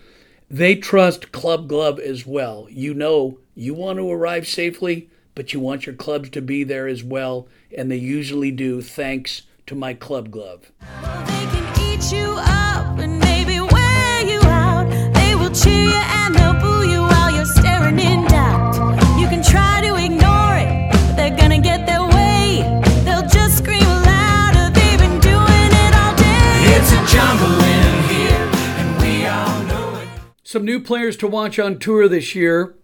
they 0.48 0.76
trust 0.76 1.32
Club 1.32 1.66
Glove 1.66 1.98
as 1.98 2.24
well. 2.24 2.68
You 2.70 2.94
know, 2.94 3.40
you 3.56 3.74
want 3.74 3.98
to 3.98 4.08
arrive 4.08 4.46
safely, 4.46 5.10
but 5.36 5.52
you 5.52 5.60
want 5.60 5.86
your 5.86 5.94
clubs 5.94 6.30
to 6.30 6.42
be 6.42 6.64
there 6.64 6.88
as 6.88 7.04
well, 7.04 7.46
and 7.76 7.92
they 7.92 7.96
usually 7.96 8.50
do 8.50 8.80
thanks 8.80 9.42
to 9.66 9.76
my 9.76 9.92
Club 9.94 10.30
Glove. 10.30 10.72
They 10.80 11.46
can 11.52 11.80
eat 11.80 12.10
you 12.10 12.34
up 12.38 12.98
and 12.98 13.20
maybe 13.20 13.60
wear 13.60 14.26
you 14.26 14.40
out. 14.48 14.88
They 15.14 15.34
will 15.36 15.50
cheer 15.50 15.90
you 15.90 16.02
and 16.24 16.34
they'll 16.34 16.54
boo 16.54 16.88
you 16.88 17.00
while 17.02 17.30
you're 17.30 17.44
staring 17.44 17.98
in 17.98 18.24
doubt. 18.28 18.76
You 19.20 19.28
can 19.28 19.42
try 19.42 19.82
to 19.82 19.96
ignore 19.96 20.56
it, 20.56 20.90
but 20.90 21.16
they're 21.16 21.36
gonna 21.36 21.60
get 21.60 21.84
their 21.84 22.02
way. 22.02 22.62
They'll 23.04 23.28
just 23.28 23.58
scream 23.58 23.84
louder. 23.84 24.72
They've 24.72 24.98
been 24.98 25.20
doing 25.20 25.70
it 25.84 25.94
all 25.94 26.16
day. 26.16 26.78
It's 26.78 26.92
a 26.92 27.14
jungle 27.14 27.60
in 27.60 28.08
here, 28.08 28.48
and 28.80 29.02
we 29.02 29.26
all 29.26 29.62
know 29.64 30.00
it. 30.00 30.08
Some 30.44 30.64
new 30.64 30.80
players 30.80 31.18
to 31.18 31.26
watch 31.26 31.58
on 31.58 31.78
tour 31.78 32.08
this 32.08 32.34
year. 32.34 32.74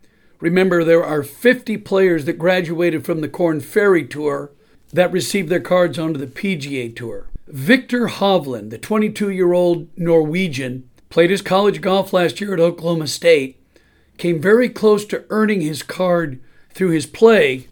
Remember, 0.43 0.83
there 0.83 1.05
are 1.05 1.23
50 1.23 1.77
players 1.79 2.25
that 2.25 2.33
graduated 2.33 3.05
from 3.05 3.21
the 3.21 3.29
Korn 3.29 3.61
Ferry 3.61 4.05
Tour 4.05 4.51
that 4.93 5.13
received 5.13 5.49
their 5.49 5.61
cards 5.61 6.01
onto 6.01 6.19
the 6.19 6.27
PGA 6.27 6.95
Tour. 6.97 7.29
Viktor 7.47 8.09
Hovland, 8.09 8.71
the 8.71 8.77
22 8.77 9.31
year 9.31 9.53
old 9.53 9.87
Norwegian, 9.97 10.91
played 11.11 11.31
his 11.31 11.43
college 11.43 11.81
golf 11.81 12.13
last 12.13 12.41
year 12.41 12.53
at 12.55 12.59
Oklahoma 12.59 13.07
State, 13.07 13.57
came 14.19 14.41
very 14.41 14.69
close 14.69 15.05
to 15.05 15.25
earning 15.31 15.61
his 15.61 15.85
card 15.85 16.41
through 16.71 16.91
his 16.91 17.07
play 17.07 17.69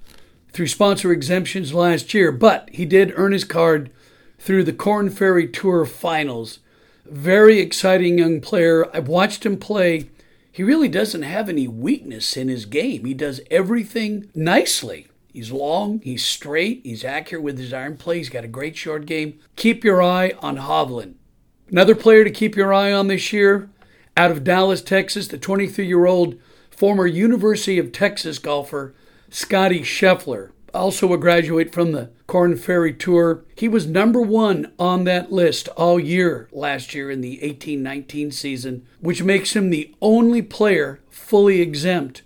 through 0.53 0.69
sponsor 0.69 1.11
exemptions 1.11 1.75
last 1.75 2.15
year, 2.15 2.31
but 2.31 2.71
he 2.71 2.85
did 2.85 3.13
earn 3.17 3.33
his 3.33 3.45
card 3.45 3.91
through 4.39 4.63
the 4.63 4.73
Korn 4.73 5.11
Ferry 5.11 5.49
Tour 5.49 5.85
finals. 5.85 6.61
Very 7.05 7.59
exciting 7.59 8.19
young 8.19 8.41
player. 8.41 8.89
I've 8.95 9.09
watched 9.09 9.45
him 9.45 9.57
play. 9.57 10.09
He 10.53 10.63
really 10.63 10.89
doesn't 10.89 11.23
have 11.23 11.49
any 11.49 11.69
weakness 11.69 12.37
in 12.37 12.49
his 12.49 12.67
game. 12.67 13.05
He 13.05 13.15
does 13.15 13.41
everything 13.51 14.31
nicely. 14.35 15.07
He's 15.33 15.53
long, 15.53 16.01
he's 16.01 16.25
straight, 16.25 16.81
he's 16.85 17.05
accurate 17.05 17.45
with 17.45 17.57
his 17.57 17.73
iron 17.73 17.97
play, 17.97 18.19
he's 18.19 18.29
got 18.29 18.45
a 18.45 18.49
great 18.49 18.77
short 18.77 19.07
game. 19.07 19.39
Keep 19.55 19.85
your 19.85 20.03
eye 20.03 20.33
on 20.41 20.57
Hovland. 20.57 21.15
Another 21.71 21.95
player 21.95 22.25
to 22.25 22.31
keep 22.31 22.57
your 22.57 22.75
eye 22.75 22.93
on 22.93 23.07
this 23.07 23.33
year, 23.33 23.71
out 24.17 24.33
of 24.33 24.43
Dallas, 24.43 24.83
Texas, 24.83 25.29
the 25.29 25.39
23 25.39 25.87
year 25.87 26.07
old 26.07 26.35
former 26.71 27.07
University 27.07 27.79
of 27.79 27.93
Texas 27.93 28.41
golfer, 28.41 28.93
Scotty 29.31 29.83
Scheffler, 29.83 30.51
also 30.75 31.13
a 31.13 31.19
graduate 31.19 31.73
from 31.73 31.93
the 31.93 32.11
Korn 32.27 32.57
Ferry 32.57 32.93
Tour. 32.93 33.45
He 33.57 33.69
was 33.69 33.87
number 33.87 34.21
one 34.21 34.73
on 34.79 35.05
that 35.05 35.33
list 35.33 35.69
all 35.69 35.99
year 35.99 36.49
last 36.53 36.95
year 36.95 37.11
in 37.11 37.21
the 37.21 37.43
18 37.43 37.83
19 37.83 38.31
season, 38.31 38.87
which 39.01 39.23
makes 39.23 39.55
him 39.55 39.71
the 39.71 39.95
only 40.01 40.43
player 40.43 41.01
fully 41.11 41.61
exempt 41.61 42.23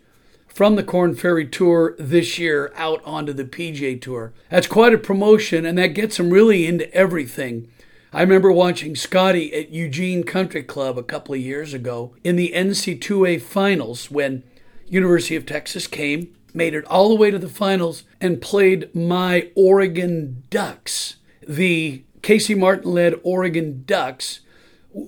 from 0.46 0.76
the 0.76 0.85
Korn 0.85 1.16
Ferry 1.16 1.46
Tour 1.46 1.96
this 1.98 2.38
year 2.38 2.72
out 2.76 3.02
onto 3.04 3.33
the 3.33 3.44
PJ 3.44 4.00
Tour. 4.00 4.33
That's 4.50 4.68
quite 4.68 4.94
a 4.94 4.98
promotion, 4.98 5.66
and 5.66 5.76
that 5.78 5.88
gets 5.88 6.20
him 6.20 6.30
really 6.30 6.66
into 6.66 6.92
everything. 6.94 7.68
I 8.12 8.20
remember 8.20 8.52
watching 8.52 8.94
Scotty 8.94 9.52
at 9.52 9.70
Eugene 9.70 10.22
Country 10.22 10.62
Club 10.62 10.96
a 10.96 11.02
couple 11.02 11.35
of 11.35 11.40
years 11.40 11.74
ago 11.74 12.14
in 12.22 12.37
the 12.37 12.52
NC2A 12.54 13.42
finals 13.42 14.09
when 14.09 14.44
University 14.87 15.35
of 15.35 15.44
Texas 15.44 15.88
came, 15.88 16.33
made 16.54 16.74
it 16.74 16.84
all 16.86 17.08
the 17.08 17.16
way 17.16 17.30
to 17.30 17.38
the 17.38 17.48
finals, 17.48 18.04
and 18.20 18.40
played 18.40 18.94
my 18.94 19.50
Oregon 19.54 20.44
Ducks, 20.48 21.16
the 21.46 22.04
Casey 22.22 22.54
Martin 22.54 22.90
led 22.92 23.20
Oregon 23.22 23.82
Ducks, 23.84 24.40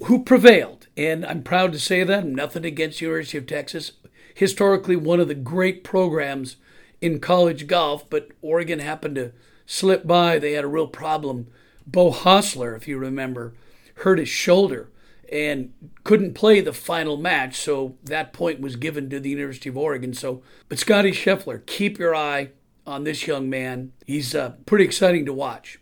who 0.07 0.23
prevailed. 0.23 0.89
And 0.97 1.25
I'm 1.25 1.43
proud 1.43 1.73
to 1.73 1.79
say 1.79 2.05
that. 2.05 2.27
Nothing 2.27 2.65
against 2.65 3.01
University 3.01 3.39
of 3.39 3.47
Texas. 3.47 3.93
Historically, 4.35 4.97
one 4.97 5.21
of 5.21 5.29
the 5.29 5.35
great 5.35 5.85
programs 5.85 6.57
in 7.01 7.21
college 7.21 7.67
golf, 7.67 8.09
but 8.11 8.29
Oregon 8.43 8.81
happened 8.81 9.15
to 9.15 9.33
slip 9.65 10.07
by. 10.07 10.39
They 10.39 10.53
had 10.53 10.65
a 10.65 10.69
real 10.69 10.89
problem. 10.89 11.47
Beau 11.87 12.11
Hossler, 12.11 12.77
if 12.77 12.89
you 12.89 12.99
remember, 12.99 13.55
hurt 13.97 14.19
his 14.19 14.29
shoulder 14.29 14.91
and 15.31 15.73
couldn't 16.05 16.35
play 16.35 16.61
the 16.61 16.73
final 16.73 17.17
match, 17.17 17.57
so 17.57 17.97
that 18.05 18.33
point 18.33 18.61
was 18.61 18.77
given 18.77 19.11
to 19.11 19.21
the 19.21 19.31
University 19.31 19.69
of 19.69 19.77
Oregon. 19.77 20.15
So, 20.15 20.43
but 20.69 20.79
Scotty 20.79 21.13
Scheffler, 21.13 21.65
keep 21.67 21.99
your 21.99 22.15
eye 22.15 22.51
on 22.87 23.05
this 23.05 23.27
young 23.27 23.51
man. 23.51 23.93
He's 24.07 24.35
uh, 24.35 24.55
pretty 24.65 24.85
exciting 24.85 25.25
to 25.27 25.33
watch. 25.33 25.79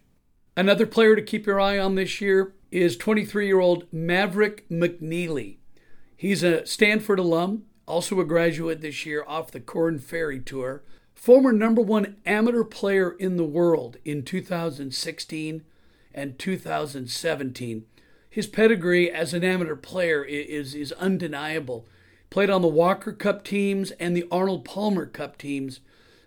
Another 0.56 0.86
player 0.86 1.16
to 1.16 1.22
keep 1.22 1.46
your 1.46 1.60
eye 1.60 1.78
on 1.78 1.94
this 1.94 2.20
year 2.20 2.54
is 2.70 2.96
23 2.96 3.46
year 3.46 3.60
old 3.60 3.86
Maverick 3.92 4.68
McNealy. 4.68 5.58
He's 6.16 6.42
a 6.42 6.64
Stanford 6.64 7.18
alum, 7.18 7.64
also 7.86 8.18
a 8.20 8.24
graduate 8.24 8.80
this 8.80 9.04
year 9.04 9.24
off 9.26 9.50
the 9.50 9.60
Korn 9.60 9.98
Ferry 9.98 10.40
Tour, 10.40 10.82
former 11.14 11.52
number 11.52 11.82
one 11.82 12.16
amateur 12.24 12.64
player 12.64 13.10
in 13.10 13.36
the 13.36 13.44
world 13.44 13.98
in 14.04 14.22
2016 14.22 15.64
and 16.14 16.38
2017. 16.38 17.84
His 18.34 18.48
pedigree 18.48 19.12
as 19.12 19.32
an 19.32 19.44
amateur 19.44 19.76
player 19.76 20.24
is, 20.24 20.74
is 20.74 20.90
undeniable. 20.94 21.86
Played 22.30 22.50
on 22.50 22.62
the 22.62 22.66
Walker 22.66 23.12
Cup 23.12 23.44
teams 23.44 23.92
and 23.92 24.16
the 24.16 24.26
Arnold 24.28 24.64
Palmer 24.64 25.06
Cup 25.06 25.38
teams 25.38 25.78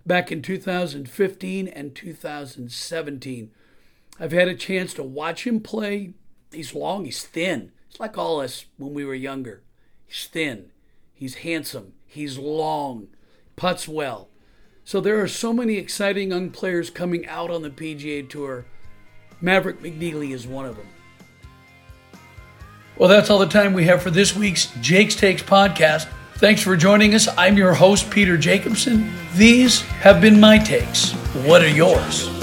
back 0.06 0.32
in 0.32 0.42
2015 0.42 1.68
and 1.68 1.94
2017. 1.94 3.52
I've 4.22 4.32
had 4.32 4.48
a 4.48 4.56
chance 4.56 4.94
to 4.94 5.04
watch 5.04 5.46
him 5.46 5.60
play. 5.60 6.14
He's 6.50 6.74
long, 6.74 7.04
he's 7.04 7.26
thin. 7.26 7.74
It's 7.90 8.00
like 8.00 8.18
all 8.18 8.40
us 8.40 8.68
when 8.78 8.94
we 8.94 9.04
were 9.04 9.14
younger. 9.14 9.62
He's 10.06 10.28
thin, 10.28 10.72
he's 11.14 11.36
handsome, 11.36 11.92
he's 12.06 12.38
long, 12.38 13.10
puts 13.58 13.86
well. 13.86 14.30
So 14.86 15.02
there 15.02 15.22
are 15.22 15.28
so 15.28 15.52
many 15.52 15.76
exciting 15.76 16.30
young 16.30 16.52
players 16.52 16.90
coming 16.90 17.28
out 17.28 17.52
on 17.52 17.64
the 17.64 17.70
PGA 17.70 18.30
Tour. 18.30 18.64
Maverick 19.42 19.82
McNealy 19.82 20.32
is 20.32 20.48
one 20.48 20.66
of 20.66 20.78
them. 20.78 20.88
Well, 22.98 23.10
that's 23.10 23.30
all 23.30 23.38
the 23.38 23.46
time 23.46 23.74
we 23.74 23.86
have 23.86 24.02
for 24.02 24.10
this 24.10 24.36
week's 24.36 24.68
Jake's 24.82 25.16
Takes 25.16 25.44
podcast. 25.44 26.08
Thanks 26.36 26.62
for 26.62 26.76
joining 26.76 27.14
us. 27.14 27.28
I'm 27.38 27.56
your 27.56 27.74
host, 27.74 28.10
Peter 28.10 28.38
Jacobsen. 28.38 29.12
These 29.36 29.82
have 29.82 30.20
been 30.20 30.40
my 30.40 30.58
takes. 30.58 31.12
What 31.46 31.62
are 31.62 31.70
yours? 31.70 32.37